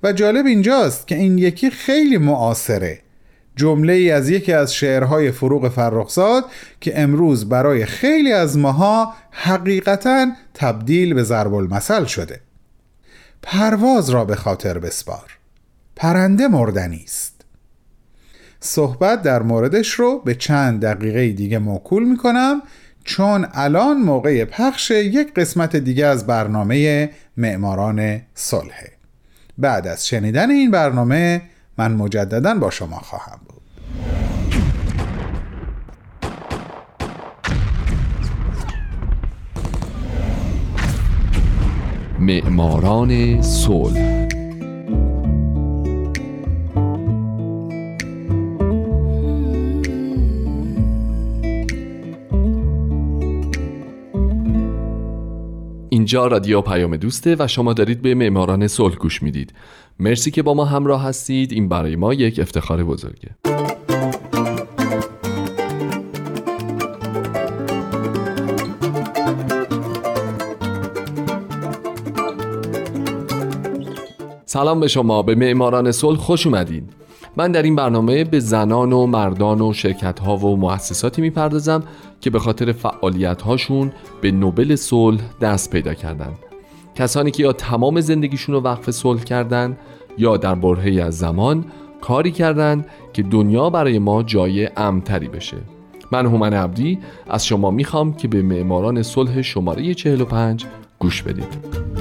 و 0.02 0.12
جالب 0.12 0.46
اینجاست 0.46 1.06
که 1.06 1.14
این 1.14 1.38
یکی 1.38 1.70
خیلی 1.70 2.18
معاصره. 2.18 2.98
جمله 3.56 3.92
ای 3.92 4.10
از 4.10 4.30
یکی 4.30 4.52
از 4.52 4.74
شعرهای 4.74 5.30
فروغ 5.30 5.68
فرخزاد 5.68 6.44
که 6.80 7.00
امروز 7.00 7.48
برای 7.48 7.86
خیلی 7.86 8.32
از 8.32 8.58
ماها 8.58 9.14
حقیقتا 9.30 10.26
تبدیل 10.54 11.14
به 11.14 11.22
ضرب 11.22 11.54
المثل 11.54 12.04
شده. 12.04 12.40
پرواز 13.42 14.10
را 14.10 14.24
به 14.24 14.36
خاطر 14.36 14.78
بسپار. 14.78 15.38
پرنده 15.96 16.48
مردنی 16.48 17.02
است. 17.04 17.44
صحبت 18.60 19.22
در 19.22 19.42
موردش 19.42 19.90
رو 19.90 20.18
به 20.18 20.34
چند 20.34 20.82
دقیقه 20.82 21.28
دیگه 21.28 21.58
موکول 21.58 22.04
می‌کنم 22.04 22.62
چون 23.04 23.46
الان 23.52 23.96
موقع 23.96 24.44
پخش 24.44 24.90
یک 24.90 25.34
قسمت 25.34 25.76
دیگه 25.76 26.06
از 26.06 26.26
برنامه 26.26 27.10
معماران 27.36 28.20
صلح. 28.34 28.84
بعد 29.58 29.86
از 29.86 30.06
شنیدن 30.06 30.50
این 30.50 30.70
برنامه 30.70 31.42
من 31.78 31.92
مجددا 31.92 32.54
با 32.54 32.70
شما 32.70 32.96
خواهم 32.96 33.40
بود. 33.48 34.21
معماران 42.22 43.42
صلح. 43.42 44.28
اینجا 55.88 56.26
رادیو 56.26 56.60
پیام 56.60 56.96
دوسته 56.96 57.36
و 57.38 57.46
شما 57.46 57.72
دارید 57.72 58.02
به 58.02 58.14
معماران 58.14 58.66
صلح 58.66 58.94
گوش 58.94 59.22
می‌دید. 59.22 59.52
مرسی 60.00 60.30
که 60.30 60.42
با 60.42 60.54
ما 60.54 60.64
همراه 60.64 61.02
هستید. 61.04 61.52
این 61.52 61.68
برای 61.68 61.96
ما 61.96 62.14
یک 62.14 62.38
افتخار 62.38 62.84
بزرگه. 62.84 63.36
سلام 74.52 74.80
به 74.80 74.88
شما 74.88 75.22
به 75.22 75.34
معماران 75.34 75.92
صلح 75.92 76.18
خوش 76.18 76.46
اومدین. 76.46 76.84
من 77.36 77.52
در 77.52 77.62
این 77.62 77.76
برنامه 77.76 78.24
به 78.24 78.40
زنان 78.40 78.92
و 78.92 79.06
مردان 79.06 79.60
و 79.60 79.72
شرکت 79.72 80.18
ها 80.18 80.36
و 80.36 80.56
مؤسساتی 80.56 81.22
می‌پردازم 81.22 81.82
که 82.20 82.30
به 82.30 82.38
خاطر 82.38 82.72
فعالیت 82.72 83.42
هاشون 83.42 83.92
به 84.20 84.30
نوبل 84.30 84.76
صلح 84.76 85.20
دست 85.40 85.70
پیدا 85.70 85.94
کردن. 85.94 86.32
کسانی 86.94 87.30
که 87.30 87.42
یا 87.42 87.52
تمام 87.52 88.00
زندگیشون 88.00 88.54
رو 88.54 88.60
وقف 88.60 88.90
صلح 88.90 89.24
کردن 89.24 89.76
یا 90.18 90.36
در 90.36 90.54
برهی 90.54 91.00
از 91.00 91.18
زمان 91.18 91.64
کاری 92.00 92.30
کردند 92.30 92.86
که 93.12 93.22
دنیا 93.22 93.70
برای 93.70 93.98
ما 93.98 94.22
جای 94.22 94.68
امتری 94.76 95.28
بشه. 95.28 95.56
من 96.10 96.26
هومن 96.26 96.54
عبدی 96.54 96.98
از 97.30 97.46
شما 97.46 97.70
می‌خوام 97.70 98.14
که 98.14 98.28
به 98.28 98.42
معماران 98.42 99.02
صلح 99.02 99.42
شماره 99.42 99.94
45 99.94 100.64
گوش 100.98 101.22
بدید. 101.22 101.91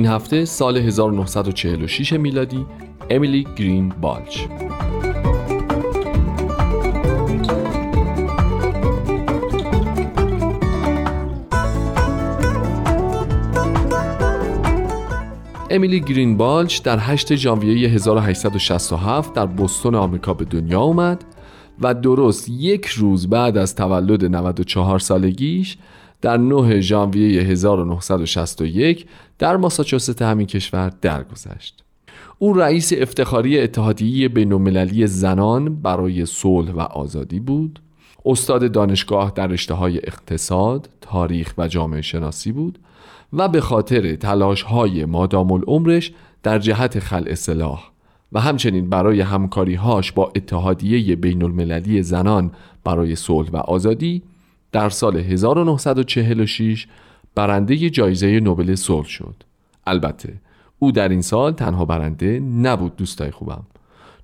این 0.00 0.08
هفته 0.08 0.44
سال 0.44 0.76
1946 0.76 2.12
میلادی 2.12 2.66
امیلی 3.10 3.46
گرین 3.56 3.88
بالچ. 3.88 4.46
امیلی 15.70 16.00
گرین 16.00 16.36
بالچ 16.36 16.82
در 16.82 16.98
8 16.98 17.34
ژانویه 17.34 17.88
1867 17.88 19.34
در 19.34 19.46
بوستون 19.46 19.94
آمریکا 19.94 20.34
به 20.34 20.44
دنیا 20.44 20.80
اومد 20.80 21.24
و 21.80 21.94
درست 21.94 22.48
یک 22.48 22.86
روز 22.86 23.28
بعد 23.30 23.58
از 23.58 23.74
تولد 23.74 24.24
94 24.24 24.98
سالگیش 24.98 25.78
در 26.22 26.36
9 26.36 26.80
ژانویه 26.80 27.42
1961 27.42 29.06
در 29.38 29.56
ماساچوست 29.56 30.22
همین 30.22 30.46
کشور 30.46 30.92
درگذشت. 31.00 31.84
او 32.38 32.52
رئیس 32.52 32.92
افتخاری 32.92 33.60
اتحادیه 33.60 34.28
بینالمللی 34.28 35.06
زنان 35.06 35.74
برای 35.74 36.26
صلح 36.26 36.70
و 36.70 36.80
آزادی 36.80 37.40
بود. 37.40 37.80
استاد 38.24 38.72
دانشگاه 38.72 39.32
در 39.34 39.46
رشته 39.46 39.74
های 39.74 39.96
اقتصاد، 39.96 40.88
تاریخ 41.00 41.54
و 41.58 41.68
جامعه 41.68 42.02
شناسی 42.02 42.52
بود 42.52 42.78
و 43.32 43.48
به 43.48 43.60
خاطر 43.60 44.16
تلاش 44.16 44.62
های 44.62 45.04
مادام 45.04 45.52
العمرش 45.52 46.12
در 46.42 46.58
جهت 46.58 46.98
خلع 46.98 47.34
سلاح 47.34 47.90
و 48.32 48.40
همچنین 48.40 48.90
برای 48.90 49.20
همکاریهاش 49.20 50.12
با 50.12 50.32
اتحادیه 50.36 51.16
بین 51.16 51.42
المللی 51.42 52.02
زنان 52.02 52.50
برای 52.84 53.16
صلح 53.16 53.50
و 53.50 53.56
آزادی 53.56 54.22
در 54.72 54.88
سال 54.88 55.16
1946 55.16 56.86
برنده 57.34 57.90
جایزه 57.90 58.40
نوبل 58.40 58.74
صلح 58.74 59.06
شد. 59.06 59.34
البته 59.86 60.40
او 60.78 60.92
در 60.92 61.08
این 61.08 61.22
سال 61.22 61.52
تنها 61.52 61.84
برنده 61.84 62.40
نبود 62.40 62.96
دوستای 62.96 63.30
خوبم. 63.30 63.62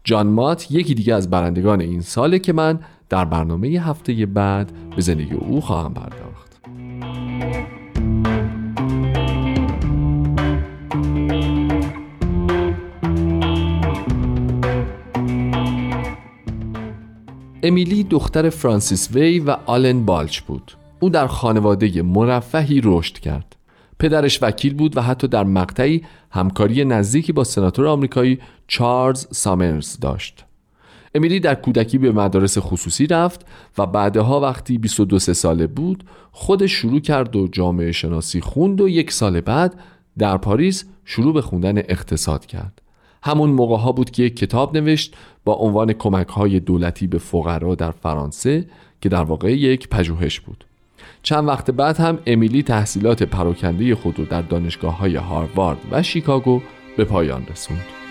جان 0.05 0.27
مات 0.27 0.71
یکی 0.71 0.95
دیگه 0.95 1.15
از 1.15 1.31
برندگان 1.31 1.81
این 1.81 2.01
ساله 2.01 2.39
که 2.39 2.53
من 2.53 2.81
در 3.09 3.25
برنامه 3.25 3.69
هفته 3.69 4.27
بعد 4.27 4.73
به 4.97 5.03
زندگی 5.03 5.35
او 5.35 5.61
خواهم 5.61 5.95
پرداخت. 5.95 6.26
امیلی 17.67 18.05
دختر 18.05 18.51
فرانسیس 18.51 19.11
وی 19.15 19.39
و 19.39 19.51
آلن 19.51 20.05
بالچ 20.05 20.41
بود. 20.41 20.73
او 21.01 21.11
در 21.11 21.27
خانواده 21.27 22.03
مرفهی 22.03 22.81
رشد 22.85 23.19
کرد. 23.19 23.57
پدرش 23.99 24.43
وکیل 24.43 24.75
بود 24.75 24.97
و 24.97 25.01
حتی 25.01 25.29
در 25.29 25.45
مقطعی 25.45 26.03
همکاری 26.31 26.85
نزدیکی 26.85 27.33
با 27.33 27.45
سناتور 27.45 27.87
آمریکایی 27.87 28.39
چارلز 28.67 29.27
سامرز 29.31 30.01
داشت. 30.01 30.45
امیلی 31.15 31.41
در 31.41 31.55
کودکی 31.55 31.99
به 31.99 32.13
مدارس 32.13 32.59
خصوصی 32.59 33.07
رفت 33.07 33.47
و 33.79 33.87
بعدها 33.87 34.41
وقتی 34.41 34.79
22 34.79 35.19
ساله 35.19 35.67
بود 35.67 36.05
خودش 36.33 36.73
شروع 36.73 37.01
کرد 37.01 37.37
و 37.37 37.49
جامعه 37.49 37.93
شناسی 37.93 38.41
خوند 38.41 38.81
و 38.81 38.89
یک 38.89 39.13
سال 39.13 39.41
بعد 39.41 39.75
در 40.19 40.37
پاریس 40.37 40.85
شروع 41.05 41.35
به 41.35 41.43
خوندن 41.43 41.79
اقتصاد 41.79 42.47
کرد. 42.47 42.83
همون 43.27 43.51
موقع 43.51 43.77
ها 43.77 43.93
بود 43.93 44.11
که 44.11 44.23
یک 44.23 44.37
کتاب 44.37 44.77
نوشت 44.77 45.17
با 45.45 45.55
عنوان 45.55 45.93
کمک 45.93 46.29
های 46.29 46.61
دولتی 46.61 47.07
به 47.07 47.19
فقرا 47.19 47.75
در 47.75 47.91
فرانسه 47.91 48.67
که 49.01 49.09
در 49.09 49.23
واقع 49.23 49.53
یک 49.53 49.89
پژوهش 49.89 50.41
بود. 50.41 50.65
چند 51.23 51.49
وقت 51.49 51.71
بعد 51.71 51.97
هم 51.97 52.19
امیلی 52.27 52.63
تحصیلات 52.63 53.23
پراکنده 53.23 53.95
خود 53.95 54.19
رو 54.19 54.25
در 54.25 54.43
دانشگاه 54.43 54.99
های 54.99 55.17
هاروارد 55.17 55.79
و 55.91 56.03
شیکاگو 56.03 56.61
به 56.97 57.05
پایان 57.05 57.47
رسوند. 57.51 58.06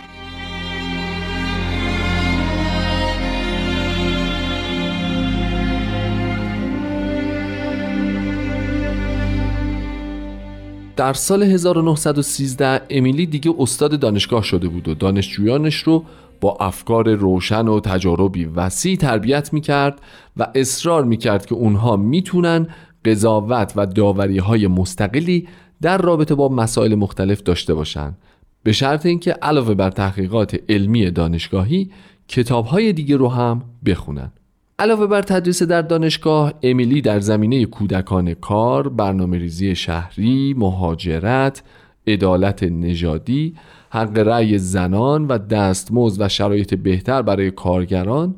در 10.95 11.13
سال 11.13 11.43
1913 11.43 12.81
امیلی 12.89 13.25
دیگه 13.25 13.53
استاد 13.59 13.99
دانشگاه 13.99 14.43
شده 14.43 14.67
بود 14.67 14.87
و 14.87 14.93
دانشجویانش 14.93 15.75
رو 15.75 16.03
با 16.41 16.57
افکار 16.59 17.13
روشن 17.13 17.67
و 17.67 17.79
تجاربی 17.79 18.45
وسیع 18.45 18.95
تربیت 18.95 19.53
می‌کرد 19.53 20.01
و 20.37 20.47
اصرار 20.55 21.03
می‌کرد 21.03 21.45
که 21.45 21.55
اونها 21.55 21.95
می‌تونن 21.95 22.67
قضاوت 23.05 23.73
و 23.75 23.85
داوری 23.85 24.37
های 24.37 24.67
مستقلی 24.67 25.47
در 25.81 25.97
رابطه 25.97 26.35
با 26.35 26.49
مسائل 26.49 26.95
مختلف 26.95 27.43
داشته 27.43 27.73
باشن. 27.73 28.15
به 28.63 28.71
شرط 28.71 29.05
اینکه 29.05 29.31
علاوه 29.31 29.73
بر 29.73 29.89
تحقیقات 29.89 30.59
علمی 30.69 31.11
دانشگاهی 31.11 31.91
کتاب 32.27 32.65
های 32.65 32.93
دیگه 32.93 33.17
رو 33.17 33.29
هم 33.29 33.61
بخونن. 33.85 34.31
علاوه 34.79 35.07
بر 35.07 35.21
تدریس 35.21 35.63
در 35.63 35.81
دانشگاه 35.81 36.53
امیلی 36.63 37.01
در 37.01 37.19
زمینه 37.19 37.65
کودکان 37.65 38.33
کار، 38.33 38.89
برنامه 38.89 39.37
ریزی 39.37 39.75
شهری، 39.75 40.55
مهاجرت، 40.57 41.63
عدالت 42.07 42.63
نژادی، 42.63 43.55
حق 43.89 44.17
رأی 44.17 44.57
زنان 44.57 45.27
و 45.27 45.37
دستمزد 45.37 46.21
و 46.21 46.29
شرایط 46.29 46.73
بهتر 46.73 47.21
برای 47.21 47.51
کارگران 47.51 48.35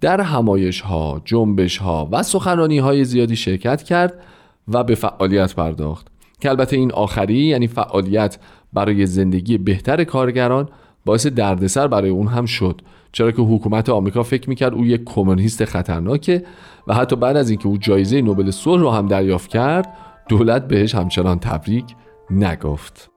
در 0.00 0.20
همایش 0.20 0.80
ها، 0.80 1.22
جنبش 1.24 1.78
ها 1.78 2.08
و 2.12 2.22
سخنرانی 2.22 2.78
های 2.78 3.04
زیادی 3.04 3.36
شرکت 3.36 3.82
کرد 3.82 4.20
و 4.68 4.84
به 4.84 4.94
فعالیت 4.94 5.54
پرداخت. 5.54 6.06
که 6.40 6.50
البته 6.50 6.76
این 6.76 6.92
آخری 6.92 7.38
یعنی 7.38 7.66
فعالیت 7.66 8.38
برای 8.72 9.06
زندگی 9.06 9.58
بهتر 9.58 10.04
کارگران 10.04 10.68
باعث 11.04 11.26
دردسر 11.26 11.86
برای 11.86 12.10
اون 12.10 12.26
هم 12.26 12.46
شد. 12.46 12.82
چرا 13.12 13.32
که 13.32 13.42
حکومت 13.42 13.88
آمریکا 13.88 14.22
فکر 14.22 14.48
می‌کرد 14.48 14.74
او 14.74 14.86
یک 14.86 15.04
کمونیست 15.04 15.64
خطرناکه 15.64 16.44
و 16.86 16.94
حتی 16.94 17.16
بعد 17.16 17.36
از 17.36 17.50
اینکه 17.50 17.66
او 17.66 17.76
جایزه 17.76 18.20
نوبل 18.20 18.50
صلح 18.50 18.82
رو 18.82 18.90
هم 18.90 19.06
دریافت 19.06 19.50
کرد 19.50 19.96
دولت 20.28 20.68
بهش 20.68 20.94
همچنان 20.94 21.38
تبریک 21.38 21.84
نگفت. 22.30 23.10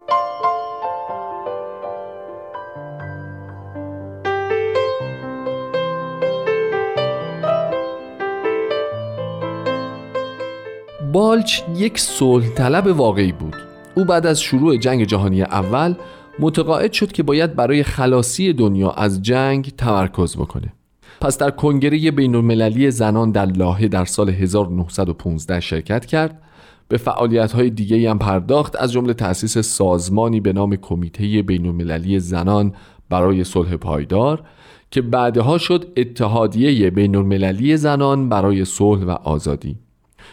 بالچ 11.13 11.61
یک 11.75 11.99
صلح 11.99 12.47
طلب 12.47 12.87
واقعی 12.87 13.31
بود. 13.31 13.55
او 13.95 14.05
بعد 14.05 14.25
از 14.25 14.41
شروع 14.41 14.77
جنگ 14.77 15.03
جهانی 15.03 15.41
اول 15.41 15.95
متقاعد 16.39 16.91
شد 16.93 17.11
که 17.11 17.23
باید 17.23 17.55
برای 17.55 17.83
خلاصی 17.83 18.53
دنیا 18.53 18.91
از 18.91 19.21
جنگ 19.21 19.69
تمرکز 19.77 20.35
بکنه. 20.37 20.73
پس 21.21 21.37
در 21.37 21.51
کنگره 21.51 22.11
بین 22.11 22.35
المللی 22.35 22.91
زنان 22.91 23.31
در 23.31 23.45
لاهه 23.45 23.87
در 23.87 24.05
سال 24.05 24.29
1915 24.29 25.59
شرکت 25.59 26.05
کرد. 26.05 26.41
به 26.87 26.97
فعالیت 26.97 27.51
های 27.51 27.69
دیگه 27.69 28.09
هم 28.09 28.19
پرداخت 28.19 28.75
از 28.75 28.91
جمله 28.91 29.13
تأسیس 29.13 29.57
سازمانی 29.57 30.39
به 30.39 30.53
نام 30.53 30.75
کمیته 30.75 31.41
بین 31.41 31.65
المللی 31.65 32.19
زنان 32.19 32.73
برای 33.09 33.43
صلح 33.43 33.75
پایدار 33.75 34.43
که 34.91 35.01
بعدها 35.01 35.57
شد 35.57 35.93
اتحادیه 35.97 36.89
بین 36.89 37.15
المللی 37.15 37.77
زنان 37.77 38.29
برای 38.29 38.65
صلح 38.65 39.03
و 39.03 39.09
آزادی. 39.09 39.77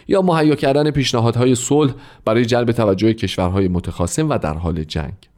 یا 0.09 0.23
مهیا 0.23 0.55
کردن 0.55 0.91
پیشنهادهای 0.91 1.55
صلح 1.55 1.93
برای 2.25 2.45
جلب 2.45 2.73
توجه 2.73 3.15
کشورهای 3.15 3.69
متخاصم 3.69 4.31
و 4.31 4.39
در 4.39 4.55
حال 4.55 4.85
جنگ. 4.85 5.30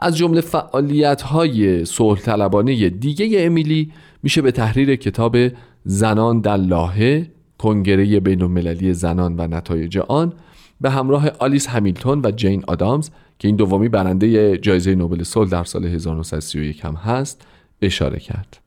از 0.00 0.16
جمله 0.16 0.40
فعالیت 0.40 1.22
های 1.22 1.84
صلح 1.84 2.20
طلبانه 2.20 2.88
دیگه 2.90 3.40
امیلی 3.40 3.92
میشه 4.22 4.42
به 4.42 4.52
تحریر 4.52 4.96
کتاب 4.96 5.36
زنان 5.84 6.40
در 6.40 6.56
لاهه 6.56 7.30
کنگره 7.58 8.20
بین 8.20 8.42
المللی 8.42 8.92
زنان 8.94 9.34
و 9.40 9.46
نتایج 9.46 9.98
آن 9.98 10.32
به 10.80 10.90
همراه 10.90 11.28
آلیس 11.38 11.68
همیلتون 11.68 12.20
و 12.24 12.30
جین 12.30 12.64
آدامز 12.68 13.10
که 13.38 13.48
این 13.48 13.56
دومی 13.56 13.88
برنده 13.88 14.58
جایزه 14.58 14.94
نوبل 14.94 15.22
صلح 15.22 15.50
در 15.50 15.64
سال 15.64 15.84
1931 15.84 16.84
هم 16.84 16.94
هست 16.94 17.46
اشاره 17.82 18.18
کرد. 18.18 18.60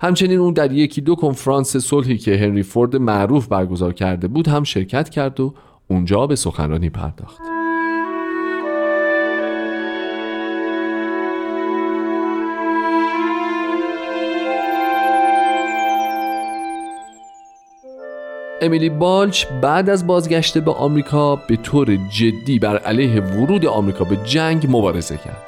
همچنین 0.00 0.38
اون 0.38 0.54
در 0.54 0.72
یکی 0.72 1.00
دو 1.00 1.14
کنفرانس 1.14 1.76
صلحی 1.76 2.18
که 2.18 2.36
هنری 2.36 2.62
فورد 2.62 2.96
معروف 2.96 3.46
برگزار 3.46 3.92
کرده 3.92 4.28
بود 4.28 4.48
هم 4.48 4.64
شرکت 4.64 5.08
کرد 5.08 5.40
و 5.40 5.54
اونجا 5.88 6.26
به 6.26 6.36
سخنرانی 6.36 6.90
پرداخت. 6.90 7.61
امیلی 18.62 18.88
بالچ 18.88 19.46
بعد 19.62 19.90
از 19.90 20.06
بازگشته 20.06 20.60
به 20.60 20.72
آمریکا 20.72 21.36
به 21.36 21.56
طور 21.56 21.96
جدی 21.96 22.58
بر 22.58 22.78
علیه 22.78 23.20
ورود 23.20 23.66
آمریکا 23.66 24.04
به 24.04 24.16
جنگ 24.16 24.66
مبارزه 24.68 25.16
کرد. 25.16 25.42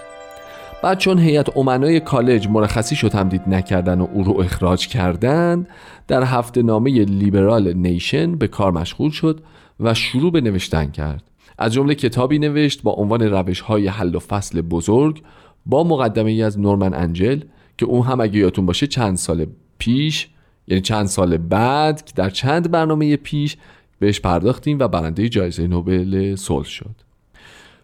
بعد 0.82 0.98
چون 0.98 1.18
هیئت 1.18 1.56
امنای 1.56 2.00
کالج 2.00 2.48
مرخصی 2.48 2.96
شد 2.96 3.08
تمدید 3.08 3.42
نکردن 3.46 4.00
و 4.00 4.06
او 4.12 4.24
رو 4.24 4.40
اخراج 4.40 4.88
کردند 4.88 5.68
در 6.08 6.22
هفته 6.22 6.62
نامه 6.62 6.90
لیبرال 7.04 7.72
نیشن 7.72 8.36
به 8.36 8.48
کار 8.48 8.72
مشغول 8.72 9.10
شد 9.10 9.40
و 9.80 9.94
شروع 9.94 10.32
به 10.32 10.40
نوشتن 10.40 10.90
کرد. 10.90 11.22
از 11.58 11.72
جمله 11.72 11.94
کتابی 11.94 12.38
نوشت 12.38 12.82
با 12.82 12.92
عنوان 12.92 13.22
روش 13.22 13.60
های 13.60 13.88
حل 13.88 14.14
و 14.14 14.18
فصل 14.18 14.60
بزرگ 14.60 15.22
با 15.66 15.84
مقدمه 15.84 16.30
ای 16.30 16.42
از 16.42 16.60
نورمن 16.60 16.94
انجل 16.94 17.40
که 17.78 17.86
اون 17.86 18.02
هم 18.02 18.20
اگه 18.20 18.38
یادتون 18.38 18.66
باشه 18.66 18.86
چند 18.86 19.16
سال 19.16 19.46
پیش 19.78 20.28
یعنی 20.68 20.80
چند 20.80 21.06
سال 21.06 21.36
بعد 21.36 22.04
که 22.04 22.12
در 22.16 22.30
چند 22.30 22.70
برنامه 22.70 23.16
پیش 23.16 23.56
بهش 23.98 24.20
پرداختیم 24.20 24.78
و 24.78 24.88
برنده 24.88 25.28
جایزه 25.28 25.66
نوبل 25.66 26.36
صلح 26.36 26.64
شد. 26.64 26.94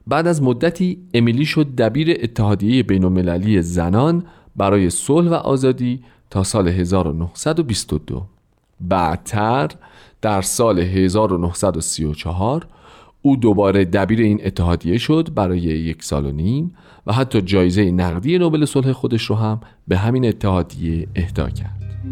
بعد 0.07 0.27
از 0.27 0.43
مدتی 0.43 0.99
امیلی 1.15 1.47
شد 1.47 1.67
دبیر 1.75 2.17
اتحادیه 2.23 2.83
بین 2.83 3.05
المللی 3.05 3.63
زنان 3.63 4.25
برای 4.57 4.91
صلح 4.91 5.31
و 5.31 5.35
آزادی 5.35 6.03
تا 6.31 6.43
سال 6.43 6.69
1922 6.69 8.27
بعدتر 8.81 9.71
در 10.23 10.43
سال 10.43 10.79
1934 10.79 12.67
او 13.23 13.37
دوباره 13.37 13.85
دبیر 13.85 14.21
این 14.21 14.41
اتحادیه 14.45 14.99
شد 14.99 15.29
برای 15.35 15.59
یک 15.59 16.03
سال 16.03 16.27
و 16.27 16.33
نیم 16.33 16.75
و 17.07 17.13
حتی 17.13 17.43
جایزه 17.43 17.91
نقدی 17.91 18.39
نوبل 18.39 18.65
صلح 18.65 18.93
خودش 18.93 19.23
رو 19.23 19.37
هم 19.37 19.61
به 19.89 19.97
همین 19.97 20.25
اتحادیه 20.25 21.09
اهدا 21.17 21.51
کرد. 21.51 21.80
با 22.05 22.07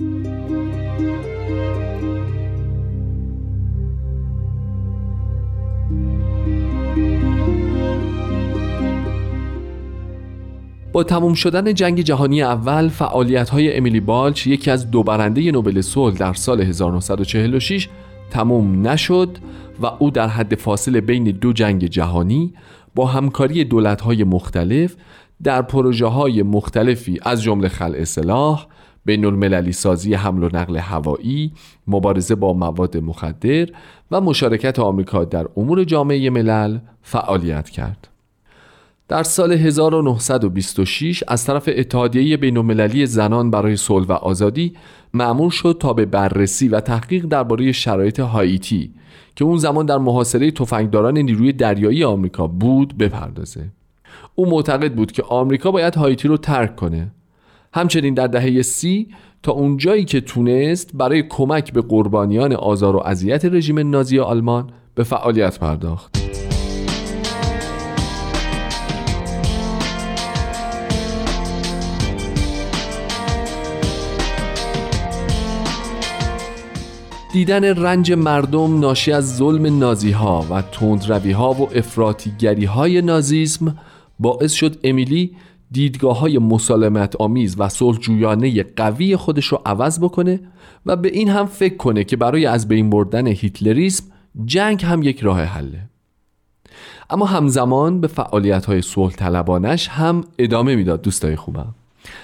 تموم 11.05 11.35
شدن 11.35 11.75
جنگ 11.75 12.01
جهانی 12.01 12.43
اول 12.43 12.89
فعالیت 12.89 13.51
های 13.51 13.77
امیلی 13.77 14.01
بالچ 14.01 14.47
یکی 14.47 14.71
از 14.71 14.91
دو 14.91 15.03
برنده 15.03 15.53
نوبل 15.53 15.81
صلح 15.81 16.17
در 16.17 16.33
سال 16.33 16.61
1946 16.61 17.89
تموم 18.31 18.89
نشد 18.89 19.39
و 19.81 19.87
او 19.87 20.11
در 20.11 20.29
حد 20.29 20.55
فاصله 20.55 21.01
بین 21.01 21.25
دو 21.25 21.53
جنگ 21.53 21.85
جهانی 21.85 22.55
با 22.95 23.07
همکاری 23.07 23.65
دولت 23.65 24.01
های 24.01 24.25
مختلف 24.25 24.97
در 25.43 25.63
پروژه 25.63 26.07
های 26.07 26.43
مختلفی 26.43 27.19
از 27.23 27.43
جمله 27.43 27.69
خلع 27.69 28.05
سلاح 28.05 28.67
بین 29.09 29.25
المللی 29.25 29.73
سازی 29.73 30.15
حمل 30.15 30.43
و 30.43 30.49
نقل 30.53 30.77
هوایی، 30.77 31.53
مبارزه 31.87 32.35
با 32.35 32.53
مواد 32.53 32.97
مخدر 32.97 33.69
و 34.11 34.21
مشارکت 34.21 34.79
آمریکا 34.79 35.25
در 35.25 35.47
امور 35.57 35.85
جامعه 35.85 36.31
ملل 36.31 36.79
فعالیت 37.03 37.71
کرد. 37.71 38.09
در 39.09 39.23
سال 39.23 39.53
1926 39.53 41.25
از 41.29 41.45
طرف 41.45 41.69
اتحادیه 41.73 42.37
بین‌المللی 42.37 43.07
زنان 43.07 43.51
برای 43.51 43.77
صلح 43.77 44.07
و 44.07 44.13
آزادی 44.13 44.73
معمول 45.15 45.51
شد 45.51 45.77
تا 45.81 45.93
به 45.93 46.07
بررسی 46.07 46.69
و 46.69 46.81
تحقیق 46.81 47.25
درباره 47.25 47.73
شرایط 47.73 48.21
هاییتی 48.21 48.91
که 49.37 49.45
اون 49.45 49.57
زمان 49.59 49.87
در 49.87 49.99
محاصره 49.99 50.51
تفنگداران 50.51 51.19
نیروی 51.19 51.53
دریایی 51.53 52.05
آمریکا 52.05 52.47
بود 52.47 52.99
بپردازه. 52.99 53.65
او 54.35 54.51
معتقد 54.51 54.95
بود 54.95 55.13
که 55.13 55.23
آمریکا 55.23 55.71
باید 55.71 55.95
هاییتی 55.95 56.29
رو 56.29 56.37
ترک 56.37 56.77
کنه. 56.77 57.11
همچنین 57.73 58.15
در 58.15 58.27
دهه 58.27 58.63
سی 58.63 59.09
تا 59.43 59.53
اونجایی 59.53 60.05
که 60.05 60.21
تونست 60.21 60.91
برای 60.95 61.23
کمک 61.23 61.73
به 61.73 61.81
قربانیان 61.81 62.53
آزار 62.53 62.97
و 62.97 63.03
اذیت 63.05 63.45
رژیم 63.45 63.91
نازی 63.91 64.19
آلمان 64.19 64.71
به 64.95 65.03
فعالیت 65.03 65.59
پرداخت. 65.59 66.19
دیدن 77.33 77.65
رنج 77.65 78.13
مردم 78.13 78.81
ناشی 78.81 79.13
از 79.13 79.37
ظلم 79.37 79.79
نازی 79.79 80.11
ها 80.11 80.47
و 80.51 80.63
تندروی 80.63 81.33
ها 81.33 81.53
و 81.53 81.69
افراتیگری 81.75 82.65
های 82.65 83.03
نازیسم 83.03 83.77
باعث 84.19 84.53
شد 84.53 84.77
امیلی 84.85 85.37
دیدگاه 85.71 86.19
های 86.19 86.39
مسالمت 86.39 87.17
آمیز 87.17 87.57
و 87.59 87.69
صلحجویانه 87.69 88.63
قوی 88.63 89.17
خودش 89.17 89.47
رو 89.47 89.63
عوض 89.67 90.01
بکنه 90.01 90.41
و 90.87 90.97
به 90.97 91.09
این 91.09 91.29
هم 91.29 91.47
فکر 91.47 91.77
کنه 91.77 92.05
که 92.05 92.17
برای 92.17 92.47
از 92.47 92.69
بین 92.69 92.91
بردن 92.91 93.27
هیتلریسم 93.27 94.05
جنگ 94.45 94.85
هم 94.85 95.03
یک 95.03 95.21
راه 95.21 95.43
حله. 95.43 95.81
اما 97.11 97.27
همزمان 97.27 98.01
به 98.01 98.07
فعالیت 98.07 98.65
های 98.65 98.83
صلح 98.83 99.13
طلبانش 99.13 99.89
هم 99.89 100.25
ادامه 100.39 100.77
می‌داد 100.77 101.03
دوستای 101.03 101.37
خوبم. 101.37 101.75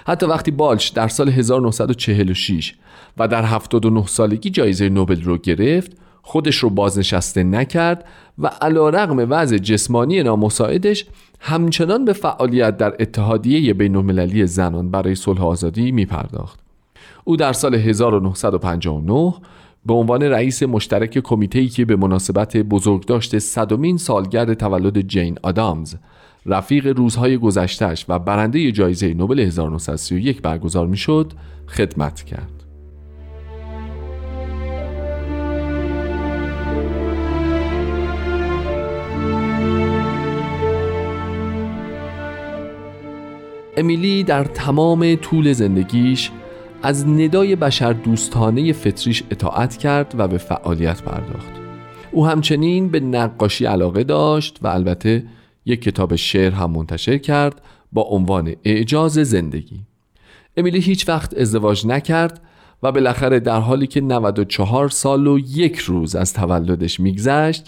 حتی 0.07 0.27
وقتی 0.27 0.51
بالش 0.51 0.89
در 0.89 1.09
سال 1.09 1.29
1946 1.29 2.75
و 3.19 3.29
در 3.29 3.45
79 3.45 4.07
سالگی 4.07 4.51
جایزه 4.51 4.89
نوبل 4.89 5.23
رو 5.23 5.39
گرفت 5.39 6.04
خودش 6.27 6.57
رو 6.57 6.71
بازنشسته 6.71 7.43
نکرد 7.43 8.05
و 8.39 8.47
علا 8.47 8.89
رغم 8.89 9.27
وضع 9.31 9.59
جسمانی 9.59 10.23
نامساعدش 10.23 11.07
همچنان 11.41 12.05
به 12.05 12.13
فعالیت 12.13 12.77
در 12.77 12.95
اتحادیه 13.01 13.75
بین 13.75 13.97
المللی 13.97 14.47
زنان 14.47 14.91
برای 14.91 15.15
صلح 15.15 15.45
آزادی 15.45 15.93
می 15.93 16.07
پرداخت. 16.07 16.61
او 17.25 17.37
در 17.37 17.53
سال 17.53 17.75
1959 17.75 19.35
به 19.87 19.95
عنوان 19.95 20.23
رئیس 20.23 20.63
مشترک 20.63 21.19
کمیته‌ای 21.19 21.69
که 21.69 21.85
به 21.85 21.97
مناسبت 21.97 22.57
بزرگداشت 22.57 23.39
صدمین 23.39 23.97
سالگرد 23.97 24.55
تولد 24.55 25.01
جین 25.01 25.39
آدامز 25.43 25.95
رفیق 26.47 26.87
روزهای 26.87 27.39
گذشتش 27.39 28.07
و 28.09 28.19
برنده 28.19 28.73
جایزه 28.73 29.15
نوبل 29.15 29.41
1931 29.41 30.43
برگزار 30.43 30.87
می‌شد 30.87 31.33
خدمت 31.69 32.23
کرد. 32.23 32.64
امیلی 43.77 44.25
در 44.25 44.45
تمام 44.45 45.15
طول 45.15 45.53
زندگیش 45.53 46.31
از 46.83 47.09
ندای 47.09 47.57
بشر 47.57 47.93
دوستانه 47.93 48.73
فطریش 48.73 49.23
اطاعت 49.31 49.77
کرد 49.77 50.15
و 50.19 50.29
به 50.29 50.39
فعالیت 50.39 51.03
پرداخت. 51.03 51.53
او 52.13 52.27
همچنین 52.27 52.89
به 52.89 53.01
نقاشی 53.01 53.67
علاقه 53.67 54.05
داشت 54.05 54.59
و 54.63 54.67
البته 54.67 55.25
یک 55.67 55.83
کتاب 55.83 56.17
شعر 56.17 56.53
هم 56.53 56.71
منتشر 56.71 57.19
کرد 57.19 57.63
با 57.93 58.03
عنوان 58.03 58.55
اعجاز 58.65 59.13
زندگی. 59.13 59.81
امیلی 60.57 60.81
هیچ 60.81 61.09
وقت 61.09 61.39
ازدواج 61.39 61.87
نکرد 61.87 62.41
و 62.83 62.93
بالاخره 62.93 63.41
در 63.41 63.61
حالی 63.61 63.87
که 63.87 64.01
94 64.01 64.89
سال 64.89 65.27
و 65.27 65.39
یک 65.39 65.77
روز 65.77 66.17
از 66.17 66.33
تولدش 66.33 67.01
میگذشت 67.01 67.67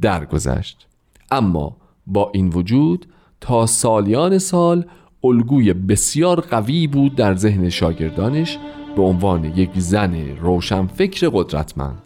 درگذشت. 0.00 0.86
اما 1.30 1.76
با 2.06 2.30
این 2.34 2.48
وجود 2.48 3.06
تا 3.40 3.66
سالیان 3.66 4.38
سال 4.38 4.84
الگوی 5.24 5.72
بسیار 5.72 6.40
قوی 6.40 6.86
بود 6.86 7.16
در 7.16 7.34
ذهن 7.34 7.68
شاگردانش 7.68 8.58
به 8.96 9.02
عنوان 9.02 9.44
یک 9.44 9.70
زن 9.76 10.36
روشنفکر 10.40 11.28
قدرتمند. 11.32 12.02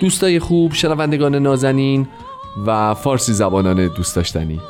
دوستای 0.00 0.38
خوب 0.38 0.72
شنوندگان 0.72 1.34
نازنین 1.34 2.08
و 2.66 2.94
فارسی 2.94 3.32
زبانان 3.32 3.86
دوست 3.86 4.16
داشتنی. 4.16 4.60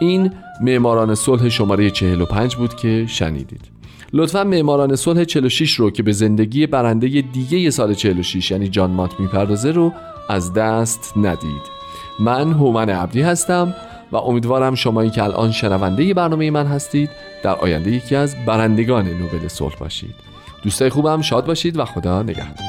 این 0.00 0.32
معماران 0.60 1.14
صلح 1.14 1.48
شماره 1.48 1.90
45 1.90 2.56
بود 2.56 2.74
که 2.74 3.06
شنیدید. 3.08 3.79
لطفا 4.12 4.44
معماران 4.44 4.96
صلح 4.96 5.24
46 5.24 5.74
رو 5.74 5.90
که 5.90 6.02
به 6.02 6.12
زندگی 6.12 6.66
برنده 6.66 7.08
دیگه 7.08 7.70
سال 7.70 7.94
46 7.94 8.50
یعنی 8.50 8.68
جان 8.68 8.90
مات 8.90 9.20
می‌پردازه 9.20 9.70
رو 9.70 9.92
از 10.28 10.52
دست 10.52 11.12
ندید. 11.16 11.80
من 12.20 12.52
هومن 12.52 12.90
عبدی 12.90 13.22
هستم 13.22 13.74
و 14.12 14.16
امیدوارم 14.16 14.74
شمایی 14.74 15.10
که 15.10 15.24
الان 15.24 15.50
شنونده 15.50 16.14
برنامه 16.14 16.50
من 16.50 16.66
هستید 16.66 17.10
در 17.42 17.54
آینده 17.54 17.90
یکی 17.90 18.16
از 18.16 18.36
برندگان 18.46 19.08
نوبل 19.08 19.48
صلح 19.48 19.76
باشید. 19.80 20.14
دوستای 20.62 20.90
خوبم 20.90 21.20
شاد 21.20 21.46
باشید 21.46 21.78
و 21.78 21.84
خدا 21.84 22.22
نگهدار. 22.22 22.66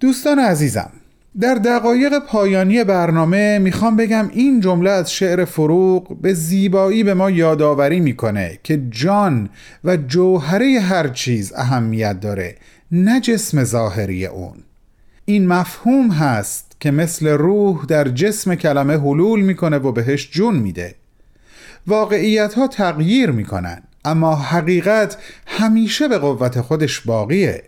دوستان 0.00 0.38
عزیزم 0.38 0.90
در 1.40 1.54
دقایق 1.54 2.18
پایانی 2.18 2.84
برنامه 2.84 3.58
می‌خوام 3.58 3.96
بگم 3.96 4.30
این 4.32 4.60
جمله 4.60 4.90
از 4.90 5.12
شعر 5.12 5.44
فروغ 5.44 6.20
به 6.20 6.34
زیبایی 6.34 7.04
به 7.04 7.14
ما 7.14 7.30
یادآوری 7.30 8.00
می‌کنه 8.00 8.58
که 8.62 8.82
جان 8.90 9.48
و 9.84 9.96
جوهره 9.96 10.80
هر 10.80 11.08
چیز 11.08 11.52
اهمیت 11.56 12.20
داره 12.20 12.56
نه 12.92 13.20
جسم 13.20 13.64
ظاهری 13.64 14.26
اون. 14.26 14.56
این 15.24 15.48
مفهوم 15.48 16.10
هست 16.10 16.76
که 16.80 16.90
مثل 16.90 17.28
روح 17.28 17.84
در 17.86 18.08
جسم 18.08 18.54
کلمه 18.54 18.94
حلول 18.94 19.40
می‌کنه 19.40 19.76
و 19.78 19.92
بهش 19.92 20.30
جون 20.30 20.56
میده. 20.56 20.94
واقعیت 21.86 22.54
ها 22.54 22.68
تغییر 22.68 23.30
می‌کنن 23.30 23.82
اما 24.04 24.36
حقیقت 24.36 25.16
همیشه 25.46 26.08
به 26.08 26.18
قوت 26.18 26.60
خودش 26.60 27.00
باقیه. 27.00 27.62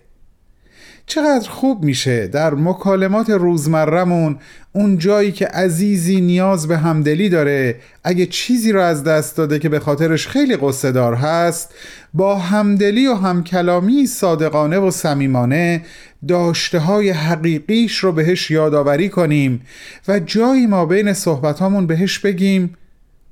چقدر 1.09 1.51
خوب 1.51 1.85
میشه 1.85 2.27
در 2.27 2.55
مکالمات 2.55 3.31
روزمرمون 3.31 4.39
اون 4.73 4.99
جایی 4.99 5.33
که 5.33 5.47
عزیزی 5.47 6.21
نیاز 6.21 6.69
به 6.69 6.79
همدلی 6.79 7.29
داره 7.29 7.81
اگه 8.05 8.27
چیزی 8.27 8.73
رو 8.73 8.81
از 8.83 9.05
دست 9.05 9.37
داده 9.37 9.59
که 9.59 9.69
به 9.69 9.81
خاطرش 9.81 10.29
خیلی 10.29 10.57
قصه 10.57 10.93
دار 10.93 11.15
هست 11.15 11.75
با 12.15 12.39
همدلی 12.39 13.07
و 13.07 13.15
همکلامی 13.15 14.07
صادقانه 14.07 14.79
و 14.79 14.91
صمیمانه 14.91 15.83
داشته 16.29 16.79
های 16.79 17.11
حقیقیش 17.11 17.99
رو 17.99 18.13
بهش 18.13 18.51
یادآوری 18.51 19.09
کنیم 19.09 19.63
و 20.09 20.19
جایی 20.19 20.67
ما 20.67 20.87
بین 20.87 21.13
صحبتامون 21.13 21.87
بهش 21.87 22.19
بگیم 22.19 22.75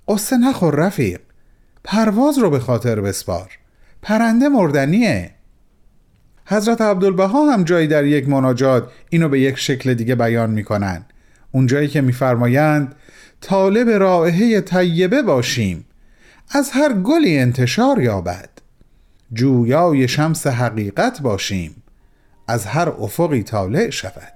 قصه 0.09 0.37
نخور 0.37 0.75
رفیق 0.75 1.21
پرواز 1.85 2.39
رو 2.39 2.51
به 2.51 2.59
خاطر 2.59 3.01
بسپار 3.01 3.51
پرنده 4.03 4.49
مردنیه. 4.49 5.36
حضرت 6.49 6.81
عبدالبها 6.81 7.53
هم 7.53 7.65
جایی 7.65 7.87
در 7.87 8.05
یک 8.05 8.29
مناجات 8.29 8.91
اینو 9.11 9.29
به 9.29 9.41
یک 9.41 9.59
شکل 9.59 9.95
دیگه 9.95 10.15
بیان 10.15 10.51
می‌کنن. 10.51 11.05
اون 11.53 11.67
جایی 11.67 11.89
که 11.89 12.01
میفرمایند 12.01 12.95
طالب 13.41 13.91
رائحه 13.91 14.61
طیبه 14.61 15.23
باشیم. 15.23 15.85
از 16.51 16.71
هر 16.71 16.93
گلی 16.93 17.39
انتشار 17.39 18.03
یابد. 18.03 18.49
جویای 19.33 20.09
شمس 20.09 20.47
حقیقت 20.47 21.21
باشیم. 21.21 21.83
از 22.49 22.67
هر 22.67 22.89
افقی 22.89 23.43
طالع 23.43 23.91
شود. 23.91 24.36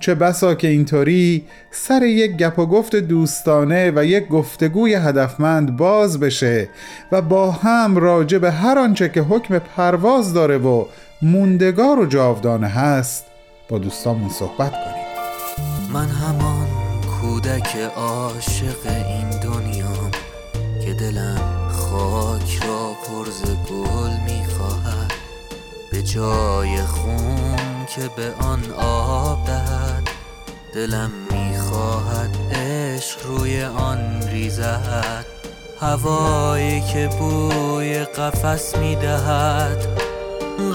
چه 0.00 0.14
بسا 0.14 0.54
که 0.54 0.68
اینطوری 0.68 1.44
سر 1.70 2.02
یک 2.02 2.36
گپ 2.36 2.58
و 2.58 2.66
گفت 2.66 2.96
دوستانه 2.96 3.92
و 3.96 4.04
یک 4.04 4.28
گفتگوی 4.28 4.94
هدفمند 4.94 5.76
باز 5.76 6.20
بشه 6.20 6.68
و 7.12 7.22
با 7.22 7.50
هم 7.50 7.96
راجع 7.96 8.38
به 8.38 8.50
هر 8.50 8.78
آنچه 8.78 9.08
که 9.08 9.20
حکم 9.20 9.58
پرواز 9.58 10.32
داره 10.32 10.58
و 10.58 10.84
موندگار 11.22 11.98
و 11.98 12.06
جاودانه 12.06 12.68
هست 12.68 13.24
با 13.68 13.78
دوستامون 13.78 14.30
صحبت 14.30 14.72
کنیم. 14.72 15.04
من 15.92 16.08
همان 16.08 16.66
کودک 17.20 17.76
عاشق 17.96 18.86
این 18.86 19.30
دنیا 19.30 20.10
که 20.84 20.94
دلم 20.94 21.68
خاک 21.72 22.62
را 22.66 22.92
پرز 23.06 23.42
گل 23.42 24.32
می‌خواهد. 24.32 25.12
به 25.92 26.02
جای 26.02 26.82
خون 26.82 27.86
که 27.96 28.02
به 28.16 28.44
آن 28.44 28.60
آب 28.78 29.46
دهد. 29.46 29.89
دلم 30.74 31.10
می‌خواهد 31.30 32.36
عشق 32.52 33.26
روی 33.26 33.64
آن 33.64 34.22
ریزد. 34.28 35.24
هوایی 35.80 36.80
که 36.80 37.08
بوی 37.18 38.04
قفس 38.04 38.76
می‌دهد. 38.76 39.86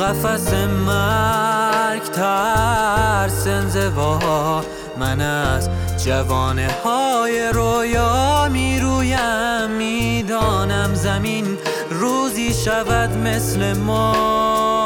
قفس 0.02 0.54
مرگ 0.88 2.04
ترس 2.04 3.48
انزوا 3.48 4.64
من 5.00 5.22
از 5.22 5.70
جوانه 6.06 6.70
های 6.84 7.50
رویا 7.54 8.50
می‌رویم. 8.52 9.72
می‌دانم 9.78 10.93
زمین 10.93 11.58
روزی 11.89 12.54
شود 12.54 13.18
مثل 13.18 13.74
ما. 13.74 14.85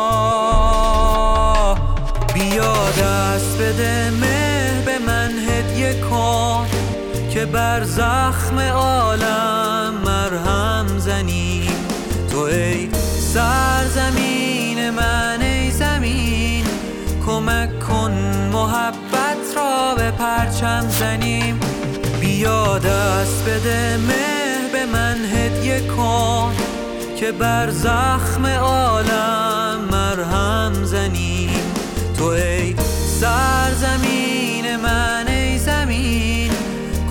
بیا 2.50 2.89
دست 2.89 3.58
بده 3.58 4.10
مه 4.10 4.84
به 4.86 5.00
من 5.08 5.32
هدیه 5.50 6.02
کن 6.02 6.68
که 7.34 7.45
بر 7.45 7.84
زخم 7.84 8.60
عالم 8.60 9.93
مرهم 10.06 10.97
زنیم 10.97 11.88
تو 12.32 12.39
ای 12.39 12.89
سرزمین 13.34 14.89
من 14.89 15.41
ای 15.41 15.72
زمین 15.72 16.66
کمک 17.26 17.80
کن 17.80 18.12
محبت 18.54 19.56
را 19.56 19.95
به 19.95 20.12
پرچم 20.12 20.89
زنیم. 21.00 21.60
بیا 22.22 22.78
دست 22.80 23.43
بده 23.43 23.97
مه 23.97 24.70
به 24.74 24.86
من 24.86 25.18
هدیه 25.26 25.88
کن 25.88 26.54
که 27.20 27.32
بر 27.32 27.70
زخم 27.70 28.45
عالم 28.45 29.88
مرهم 29.91 30.74
زنیم 30.84 31.28
تو 32.20 32.26
ای 32.26 32.76
سرزمین 33.20 34.76
من 34.76 35.28
ای 35.28 35.57
زمین. 35.57 36.51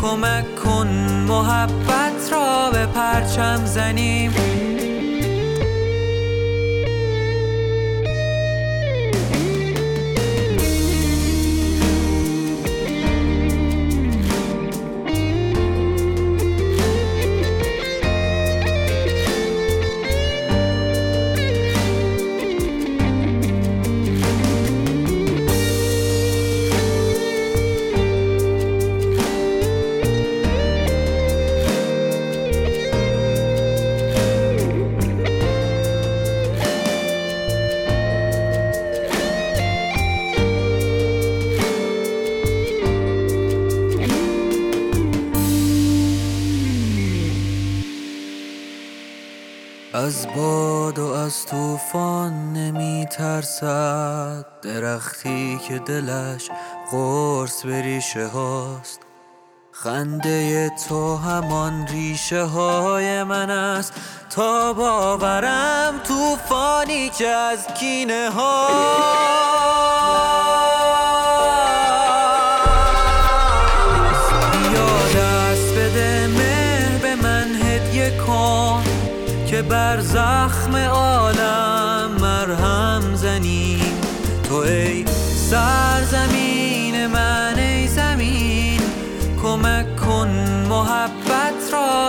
کمک 0.02 0.54
کن 0.54 0.88
محبت 1.28 2.32
را 2.32 2.70
به 2.70 2.86
پرچم 2.86 3.64
زنیم. 3.64 4.32
از 51.28 51.46
طوفان 51.46 52.52
نمی 52.52 53.06
ترسد 53.10 54.46
درختی 54.62 55.60
که 55.68 55.78
دلش 55.78 56.50
قرص 56.90 57.62
به 57.66 57.82
ریشه 57.82 58.26
هاست. 58.26 59.00
خنده 59.72 60.70
تو 60.88 61.16
همان 61.16 61.86
ریشه 61.86 62.42
های 62.42 63.22
من 63.22 63.50
است. 63.50 63.92
تا 64.30 64.72
باورم 64.72 66.00
طوفانی 66.04 67.08
که 67.08 67.28
از 67.28 67.66
کینه 67.66 68.30
هاست 68.30 69.38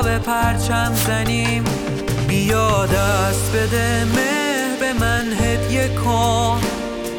به 0.10 0.20
پرچم 0.20 0.94
زنیم. 1.08 1.64
بیا 2.28 2.86
دست 2.86 3.52
بده 3.56 4.06
مه 4.06 4.78
به 4.80 4.94
من 4.94 5.34
هدیه 5.34 5.88
کن 5.88 6.62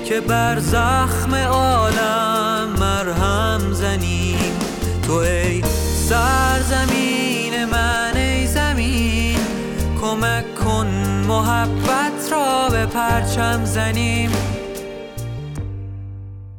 که 0.04 0.20
بر 0.20 0.58
زخم 0.58 1.34
عالم 1.34 2.68
مرهم 2.80 3.72
زنیم. 3.72 4.58
تو 5.02 5.12
ای 5.12 5.62
سرزمین 6.08 7.64
من 7.64 8.16
ای 8.16 8.46
زمین 8.46 9.38
کمک 10.00 10.54
کن 10.54 10.86
محبت 11.28 12.32
را 12.32 12.68
به 12.70 12.86
پرچم 12.86 13.64
زنیم. 13.64 14.30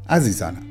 عزیزانم 0.10 0.71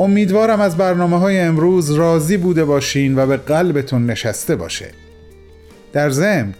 امیدوارم 0.00 0.60
از 0.60 0.76
برنامه 0.76 1.18
های 1.18 1.40
امروز 1.40 1.90
راضی 1.90 2.36
بوده 2.36 2.64
باشین 2.64 3.18
و 3.18 3.26
به 3.26 3.36
قلبتون 3.36 4.06
نشسته 4.06 4.56
باشه. 4.56 4.90
در 5.92 6.10
ضمن 6.10 6.54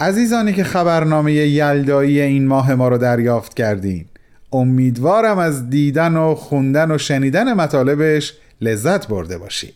عزیزانی 0.00 0.52
که 0.52 0.64
خبرنامه 0.64 1.32
یلدایی 1.32 2.20
این 2.20 2.46
ماه 2.46 2.74
ما 2.74 2.88
رو 2.88 2.98
دریافت 2.98 3.54
کردین 3.54 4.04
امیدوارم 4.52 5.38
از 5.38 5.70
دیدن 5.70 6.16
و 6.16 6.34
خوندن 6.34 6.90
و 6.90 6.98
شنیدن 6.98 7.52
مطالبش 7.52 8.34
لذت 8.60 9.08
برده 9.08 9.38
باشین. 9.38 9.72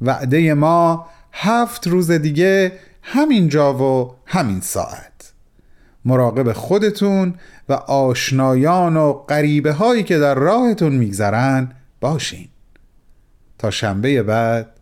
وعده 0.00 0.54
ما 0.54 1.06
هفت 1.32 1.86
روز 1.86 2.10
دیگه 2.10 2.72
همین 3.02 3.48
جا 3.48 3.74
و 3.74 4.14
همین 4.26 4.60
ساعت. 4.60 5.32
مراقب 6.04 6.52
خودتون 6.52 7.34
و 7.68 7.72
آشنایان 7.72 8.96
و 8.96 9.12
غریبه 9.12 9.72
هایی 9.72 10.02
که 10.02 10.18
در 10.18 10.34
راهتون 10.34 10.92
میگذرن 10.92 11.72
باشین. 12.00 12.48
تا 13.58 13.70
شنبه 13.70 14.22
بعد 14.22 14.80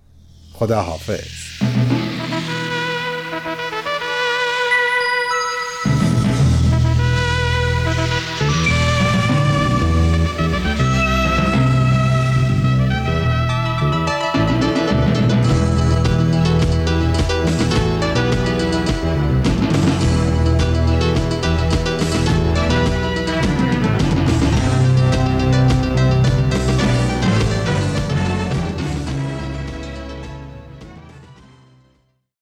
خدا 0.52 0.82
حافظ 0.82 1.57